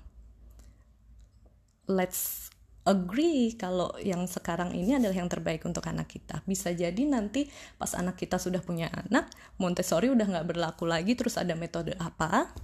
let's 1.87 2.51
agree 2.87 3.59
kalau 3.59 3.91
yang 3.99 4.31
sekarang 4.31 4.71
ini 4.71 4.95
adalah 4.95 5.19
yang 5.19 5.27
terbaik 5.27 5.67
untuk 5.67 5.83
anak 5.91 6.07
kita. 6.07 6.41
Bisa 6.47 6.71
jadi 6.71 7.03
nanti 7.03 7.51
pas 7.77 7.91
anak 7.99 8.15
kita 8.15 8.39
sudah 8.39 8.63
punya 8.63 8.87
anak 8.95 9.27
Montessori 9.59 10.07
udah 10.07 10.23
nggak 10.23 10.47
berlaku 10.47 10.87
lagi 10.87 11.19
terus 11.19 11.35
ada 11.35 11.59
metode 11.59 11.99
apa? 11.99 12.55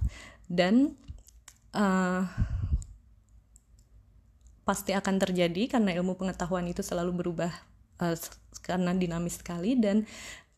Dan 0.47 0.95
uh, 1.75 2.23
pasti 4.63 4.95
akan 4.95 5.19
terjadi 5.19 5.75
karena 5.75 5.91
ilmu 5.99 6.15
pengetahuan 6.15 6.63
itu 6.71 6.79
selalu 6.79 7.11
berubah 7.19 7.51
uh, 7.99 8.15
karena 8.63 8.95
dinamis 8.95 9.43
sekali 9.43 9.75
dan 9.75 10.07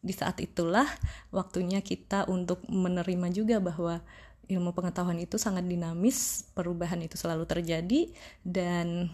di 0.05 0.13
saat 0.13 0.37
itulah 0.37 0.85
waktunya 1.33 1.81
kita 1.81 2.29
untuk 2.29 2.61
menerima 2.69 3.33
juga 3.33 3.57
bahwa 3.57 4.05
ilmu 4.45 4.71
pengetahuan 4.73 5.17
itu 5.17 5.35
sangat 5.41 5.65
dinamis, 5.65 6.45
perubahan 6.53 7.01
itu 7.01 7.17
selalu 7.17 7.49
terjadi 7.49 8.13
dan 8.45 9.09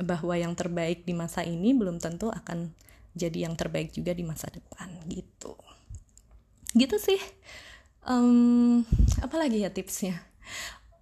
bahwa 0.00 0.32
yang 0.32 0.56
terbaik 0.56 1.04
di 1.04 1.12
masa 1.12 1.44
ini 1.44 1.76
belum 1.76 2.00
tentu 2.00 2.32
akan 2.32 2.72
jadi 3.12 3.50
yang 3.50 3.54
terbaik 3.58 3.92
juga 3.92 4.16
di 4.16 4.24
masa 4.24 4.48
depan 4.48 4.88
gitu. 5.10 5.58
Gitu 6.72 6.96
sih. 6.96 7.20
Um, 8.06 8.86
apa 9.20 9.36
lagi 9.36 9.60
ya 9.60 9.68
tipsnya? 9.68 10.24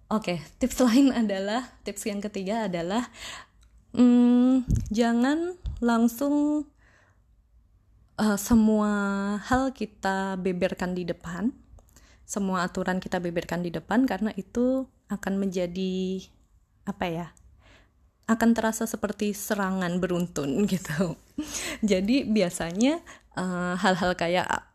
Oke, 0.09 0.35
okay, 0.35 0.37
tips 0.57 0.81
lain 0.87 1.13
adalah 1.13 1.69
tips 1.85 2.09
yang 2.09 2.19
ketiga 2.19 2.65
adalah 2.65 3.07
hmm, 3.93 4.65
jangan 4.89 5.55
langsung 5.79 6.65
uh, 8.19 8.37
semua 8.37 8.91
hal 9.47 9.71
kita 9.71 10.35
beberkan 10.41 10.97
di 10.97 11.07
depan, 11.07 11.53
semua 12.29 12.61
aturan 12.61 13.01
kita 13.01 13.17
beberkan 13.17 13.65
di 13.65 13.73
depan 13.73 14.05
karena 14.05 14.29
itu 14.37 14.85
akan 15.09 15.41
menjadi 15.41 16.21
apa 16.85 17.05
ya? 17.09 17.27
akan 18.29 18.53
terasa 18.53 18.85
seperti 18.85 19.33
serangan 19.33 19.97
beruntun 19.97 20.61
gitu. 20.69 21.17
Jadi 21.81 22.29
biasanya 22.29 23.01
eh, 23.33 23.73
hal-hal 23.73 24.13
uh, 24.13 24.17
kayak 24.17 24.69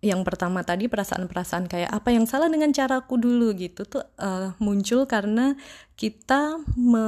yang 0.00 0.24
pertama 0.24 0.64
tadi 0.64 0.88
perasaan-perasaan 0.88 1.68
kayak 1.68 1.90
apa 1.92 2.08
yang 2.08 2.24
salah 2.24 2.48
dengan 2.48 2.72
caraku 2.72 3.20
dulu 3.20 3.52
gitu 3.52 3.84
tuh 3.84 4.00
uh, 4.16 4.56
muncul 4.56 5.04
karena 5.04 5.60
kita 5.92 6.56
me 6.72 7.04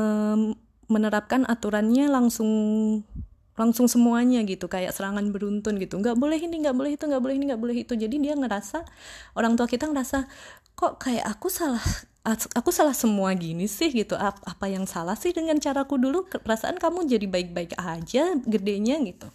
menerapkan 0.93 1.49
aturannya 1.49 2.05
langsung 2.13 2.53
langsung 3.53 3.85
semuanya 3.85 4.41
gitu 4.49 4.65
kayak 4.65 4.97
serangan 4.97 5.29
beruntun 5.29 5.77
gitu. 5.77 6.01
Nggak 6.01 6.17
boleh 6.17 6.41
ini 6.41 6.65
nggak 6.65 6.77
boleh 6.77 6.91
itu 6.97 7.05
nggak 7.05 7.23
boleh 7.23 7.35
ini 7.37 7.45
nggak 7.53 7.63
boleh 7.63 7.77
itu. 7.85 7.93
Jadi 7.93 8.17
dia 8.17 8.35
ngerasa 8.37 8.85
orang 9.37 9.55
tua 9.59 9.69
kita 9.69 9.89
ngerasa 9.89 10.25
kok 10.73 10.97
kayak 11.03 11.29
aku 11.29 11.53
salah 11.53 11.85
aku 12.55 12.71
salah 12.71 12.95
semua 12.97 13.35
gini 13.37 13.67
sih? 13.69 13.93
gitu. 13.93 14.17
Apa 14.17 14.71
yang 14.71 14.89
salah 14.89 15.19
sih 15.19 15.35
dengan 15.35 15.59
caraku 15.61 15.99
dulu? 15.99 16.25
Perasaan 16.27 16.79
kamu 16.79 17.05
jadi 17.11 17.27
baik-baik 17.29 17.77
aja 17.77 18.39
gedenya 18.47 18.97
gitu. 19.05 19.29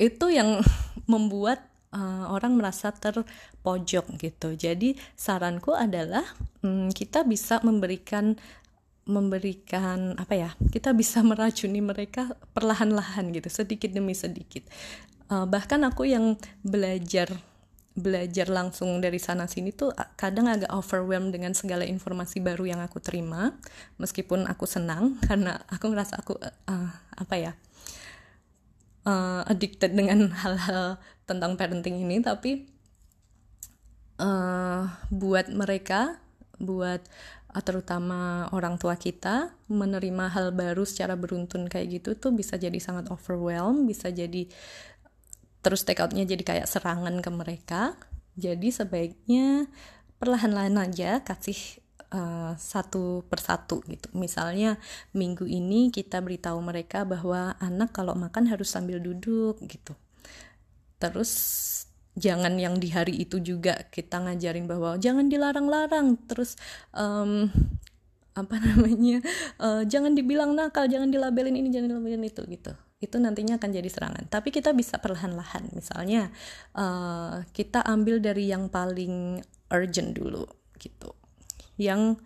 Itu 0.00 0.32
yang 0.32 0.64
membuat 1.12 1.70
uh, 1.94 2.32
orang 2.32 2.56
merasa 2.56 2.90
terpojok 2.90 4.18
gitu. 4.18 4.56
Jadi 4.56 4.96
saranku 5.14 5.76
adalah 5.76 6.24
um, 6.64 6.88
kita 6.90 7.22
bisa 7.22 7.60
memberikan 7.62 8.40
memberikan 9.08 10.16
apa 10.20 10.34
ya? 10.36 10.50
Kita 10.72 10.92
bisa 10.92 11.24
meracuni 11.30 11.80
mereka 11.80 12.34
perlahan-lahan 12.56 13.32
gitu, 13.32 13.48
sedikit 13.48 13.92
demi 13.92 14.12
sedikit. 14.12 14.66
Uh, 15.30 15.46
bahkan 15.46 15.80
aku 15.86 16.10
yang 16.10 16.34
belajar 16.66 17.30
belajar 17.90 18.46
langsung 18.46 19.02
dari 19.02 19.18
sana 19.18 19.50
sini 19.50 19.74
tuh 19.74 19.90
kadang 20.14 20.46
agak 20.46 20.70
overwhelmed 20.70 21.34
dengan 21.34 21.52
segala 21.52 21.82
informasi 21.82 22.38
baru 22.38 22.70
yang 22.70 22.80
aku 22.80 23.02
terima 23.02 23.58
meskipun 23.98 24.46
aku 24.46 24.64
senang 24.64 25.18
karena 25.28 25.58
aku 25.66 25.90
ngerasa 25.90 26.14
aku 26.22 26.38
uh, 26.40 26.90
apa 27.18 27.34
ya 27.36 27.52
uh, 29.04 29.42
addicted 29.46 29.92
dengan 29.92 30.30
hal-hal 30.42 31.02
tentang 31.26 31.58
parenting 31.58 31.98
ini 31.98 32.22
tapi 32.22 32.70
uh, 34.22 34.86
buat 35.10 35.50
mereka 35.50 36.22
buat 36.60 37.02
terutama 37.58 38.46
orang 38.54 38.78
tua 38.78 38.94
kita 38.94 39.50
menerima 39.66 40.30
hal 40.30 40.54
baru 40.54 40.86
secara 40.86 41.18
beruntun 41.18 41.66
kayak 41.66 42.00
gitu 42.00 42.14
tuh 42.14 42.30
bisa 42.30 42.54
jadi 42.54 42.76
sangat 42.78 43.10
overwhelm 43.10 43.90
bisa 43.90 44.14
jadi 44.14 44.46
terus 45.60 45.82
take 45.82 46.00
outnya 46.00 46.24
jadi 46.24 46.40
kayak 46.40 46.66
serangan 46.70 47.18
ke 47.18 47.30
mereka 47.34 47.98
jadi 48.38 48.70
sebaiknya 48.70 49.66
perlahan-lahan 50.22 50.76
aja 50.80 51.20
kasih 51.20 51.80
uh, 52.14 52.52
satu 52.58 53.24
persatu 53.26 53.82
gitu. 53.88 54.10
Misalnya 54.14 54.76
minggu 55.16 55.46
ini 55.46 55.88
kita 55.92 56.20
beritahu 56.20 56.58
mereka 56.60 57.06
bahwa 57.06 57.56
anak 57.58 57.94
kalau 57.94 58.14
makan 58.14 58.50
harus 58.50 58.70
sambil 58.70 59.00
duduk 59.00 59.58
gitu. 59.64 59.94
Terus 61.00 61.32
jangan 62.18 62.58
yang 62.58 62.78
di 62.78 62.90
hari 62.90 63.22
itu 63.22 63.38
juga 63.38 63.86
kita 63.90 64.18
ngajarin 64.22 64.66
bahwa 64.66 64.98
jangan 64.98 65.30
dilarang-larang. 65.30 66.18
Terus 66.26 66.58
um, 66.94 67.50
apa 68.34 68.56
namanya 68.62 69.20
uh, 69.58 69.82
jangan 69.82 70.14
dibilang 70.14 70.54
nakal 70.54 70.86
jangan 70.86 71.10
dilabelin 71.10 71.54
ini 71.58 71.68
jangan 71.70 71.94
dilabelin 71.94 72.24
itu 72.26 72.42
gitu. 72.46 72.72
Itu 73.00 73.16
nantinya 73.16 73.56
akan 73.56 73.70
jadi 73.72 73.88
serangan. 73.88 74.24
Tapi 74.28 74.52
kita 74.52 74.76
bisa 74.76 75.00
perlahan-lahan. 75.00 75.72
Misalnya 75.72 76.28
uh, 76.76 77.42
kita 77.56 77.80
ambil 77.84 78.20
dari 78.20 78.52
yang 78.52 78.68
paling 78.68 79.40
urgent 79.72 80.12
dulu 80.12 80.44
gitu. 80.76 81.16
Yang 81.80 82.20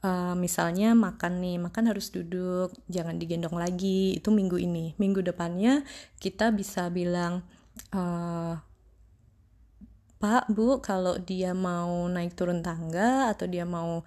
uh, 0.00 0.32
misalnya 0.32 0.96
makan 0.96 1.44
nih 1.44 1.60
makan 1.60 1.92
harus 1.92 2.08
duduk 2.08 2.72
jangan 2.88 3.20
digendong 3.20 3.60
lagi 3.60 4.16
itu 4.16 4.32
minggu 4.32 4.56
ini. 4.56 4.96
Minggu 4.96 5.20
depannya 5.20 5.84
kita 6.16 6.48
bisa 6.48 6.88
bilang 6.88 7.44
uh, 7.92 8.56
Pak, 10.16 10.48
Bu, 10.48 10.80
kalau 10.80 11.20
dia 11.20 11.52
mau 11.52 12.08
naik 12.08 12.32
turun 12.32 12.64
tangga 12.64 13.28
atau 13.28 13.44
dia 13.44 13.68
mau 13.68 14.00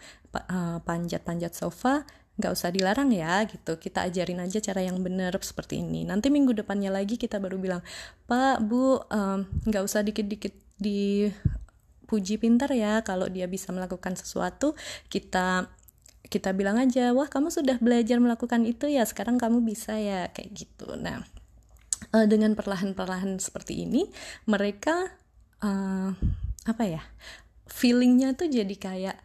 panjat-panjat 0.85 1.53
uh, 1.53 1.57
sofa, 1.65 2.05
nggak 2.41 2.51
usah 2.53 2.69
dilarang 2.73 3.13
ya 3.13 3.45
gitu. 3.45 3.77
Kita 3.77 4.09
ajarin 4.09 4.41
aja 4.41 4.57
cara 4.57 4.81
yang 4.81 5.01
benar 5.05 5.37
seperti 5.37 5.85
ini. 5.85 6.09
Nanti 6.09 6.33
minggu 6.33 6.57
depannya 6.57 6.89
lagi 6.89 7.17
kita 7.21 7.37
baru 7.37 7.61
bilang, 7.61 7.81
Pak, 8.25 8.65
Bu, 8.65 9.05
nggak 9.69 9.83
um, 9.83 9.87
usah 9.87 10.01
dikit-dikit 10.01 10.53
di 10.79 11.29
puji 12.09 12.41
pintar 12.41 12.73
ya 12.73 13.05
kalau 13.05 13.29
dia 13.29 13.45
bisa 13.45 13.69
melakukan 13.69 14.17
sesuatu 14.17 14.73
kita 15.13 15.69
kita 16.25 16.57
bilang 16.57 16.81
aja 16.81 17.13
wah 17.13 17.29
kamu 17.29 17.53
sudah 17.53 17.77
belajar 17.77 18.17
melakukan 18.17 18.65
itu 18.65 18.89
ya 18.89 19.05
sekarang 19.05 19.37
kamu 19.37 19.61
bisa 19.61 19.93
ya 20.01 20.33
kayak 20.33 20.49
gitu 20.57 20.97
nah 20.97 21.21
uh, 22.17 22.25
dengan 22.25 22.57
perlahan-perlahan 22.57 23.37
seperti 23.37 23.85
ini 23.85 24.09
mereka 24.49 25.13
uh, 25.63 26.11
apa 26.67 26.83
ya 26.85 27.01
feelingnya 27.69 28.35
tuh 28.35 28.49
jadi 28.49 28.75
kayak 28.75 29.17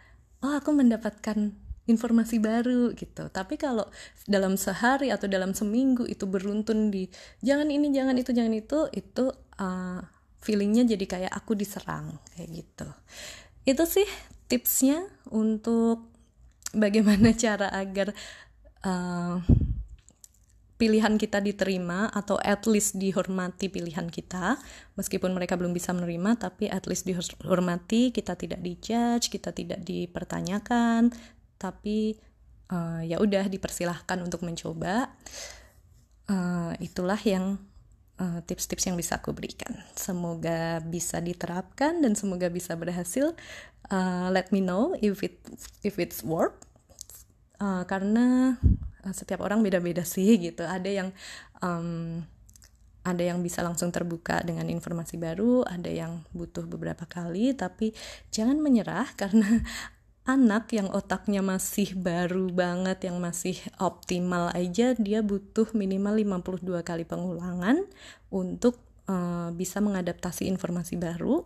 oh 0.45 0.55
aku 0.55 0.71
mendapatkan 0.77 1.57
informasi 1.85 2.41
baru 2.41 2.97
gitu. 2.97 3.29
Tapi 3.29 3.61
kalau 3.61 3.85
dalam 4.25 4.57
sehari 4.57 5.13
atau 5.13 5.29
dalam 5.29 5.53
seminggu 5.53 6.09
itu 6.09 6.25
beruntun 6.25 6.89
di 6.89 7.09
jangan 7.45 7.69
ini 7.69 7.93
jangan 7.93 8.17
itu 8.17 8.31
jangan 8.33 8.55
itu 8.57 8.79
itu 8.97 9.25
uh, 9.61 10.01
feelingnya 10.41 10.85
jadi 10.89 11.05
kayak 11.05 11.33
aku 11.33 11.57
diserang 11.57 12.17
kayak 12.37 12.65
gitu. 12.65 12.89
Itu 13.69 13.85
sih 13.85 14.09
tipsnya 14.49 15.05
untuk 15.33 16.09
bagaimana 16.73 17.37
cara 17.45 17.69
agar 17.73 18.13
uh, 18.85 19.41
pilihan 20.75 21.15
kita 21.15 21.39
diterima 21.39 22.11
atau 22.11 22.35
at 22.43 22.67
least 22.67 22.99
dihormati 22.99 23.71
pilihan 23.71 24.11
kita 24.11 24.59
meskipun 24.99 25.31
mereka 25.31 25.55
belum 25.55 25.71
bisa 25.71 25.95
menerima 25.95 26.35
tapi 26.35 26.67
at 26.67 26.91
least 26.91 27.07
dihormati 27.07 28.11
kita 28.11 28.35
tidak 28.35 28.59
dijudge 28.59 29.31
kita 29.31 29.55
tidak 29.55 29.79
dipertanyakan 29.87 31.15
tapi 31.59 32.19
uh, 32.69 33.01
ya 33.07 33.21
udah 33.23 33.47
dipersilahkan 33.49 34.19
untuk 34.21 34.45
mencoba. 34.45 35.13
Uh, 36.25 36.73
itulah 36.81 37.21
yang 37.21 37.61
tips 38.15 38.47
tips-tips 38.47 38.85
yang 38.87 38.97
bisa 38.97 39.19
aku 39.19 39.35
berikan. 39.35 39.75
Semoga 39.99 40.79
bisa 40.87 41.19
diterapkan 41.19 41.99
dan 41.99 42.15
semoga 42.15 42.47
bisa 42.47 42.79
berhasil. 42.79 43.35
Uh, 43.91 44.31
let 44.31 44.55
me 44.55 44.63
know 44.63 44.95
if 45.03 45.27
it 45.27 45.43
if 45.83 45.99
it's 45.99 46.23
work. 46.23 46.63
Uh, 47.59 47.83
karena 47.91 48.55
Eh, 48.63 48.94
setiap 49.13 49.45
orang 49.45 49.61
beda-beda 49.61 50.07
sih 50.07 50.39
gitu 50.47 50.65
ada 50.65 50.89
yang 50.89 51.13
um, 51.61 52.25
ada 53.05 53.21
yang 53.21 53.45
bisa 53.45 53.61
langsung 53.61 53.93
terbuka 53.93 54.41
dengan 54.41 54.65
informasi 54.73 55.21
baru, 55.21 55.61
ada 55.69 55.93
yang 55.93 56.25
butuh 56.33 56.65
beberapa 56.65 57.05
kali, 57.05 57.53
tapi 57.53 57.93
jangan 58.33 58.59
menyerah 58.59 59.13
karena 59.21 59.61
anak 60.25 60.73
yang 60.73 60.89
otaknya 60.89 61.45
masih 61.45 61.93
baru 62.01 62.49
banget, 62.49 63.05
yang 63.05 63.21
masih 63.21 63.61
optimal 63.77 64.49
aja, 64.57 64.97
dia 64.97 65.21
butuh 65.21 65.69
minimal 65.77 66.17
52 66.41 66.81
kali 66.81 67.05
pengulangan 67.05 67.85
untuk 68.33 68.81
uh, 69.05 69.53
bisa 69.53 69.85
mengadaptasi 69.85 70.49
informasi 70.49 70.97
baru. 70.97 71.45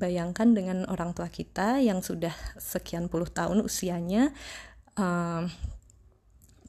Bayangkan 0.00 0.56
dengan 0.56 0.88
orang 0.88 1.12
tua 1.12 1.28
kita 1.28 1.84
yang 1.84 2.00
sudah 2.00 2.32
sekian 2.56 3.12
puluh 3.12 3.28
tahun 3.28 3.60
usianya, 3.60 4.32
uh, 4.96 5.44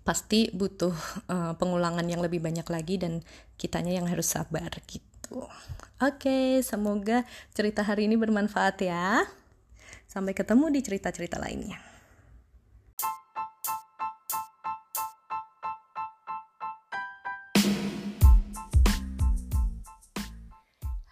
pasti 0.04 0.50
butuh 0.52 0.96
uh, 1.30 1.54
pengulangan 1.60 2.06
yang 2.08 2.24
lebih 2.24 2.42
banyak 2.42 2.66
lagi 2.66 2.96
dan 2.98 3.22
kitanya 3.60 4.00
yang 4.00 4.08
harus 4.08 4.32
sabar 4.32 4.72
gitu. 4.88 5.46
Oke, 6.00 6.64
semoga 6.64 7.28
cerita 7.54 7.84
hari 7.86 8.08
ini 8.08 8.16
bermanfaat 8.16 8.82
ya. 8.82 9.28
Sampai 10.10 10.34
ketemu 10.34 10.74
di 10.74 10.80
cerita-cerita 10.82 11.38
lainnya. 11.38 11.78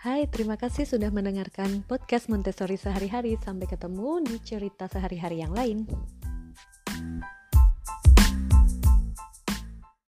Hai, 0.07 0.23
terima 0.31 0.55
kasih 0.55 0.87
sudah 0.87 1.11
mendengarkan 1.11 1.83
podcast 1.83 2.31
Montessori 2.31 2.79
sehari-hari. 2.79 3.35
Sampai 3.43 3.67
ketemu 3.67 4.23
di 4.23 4.39
cerita 4.39 4.87
sehari-hari 4.87 5.43
yang 5.43 5.51
lain. 5.51 5.83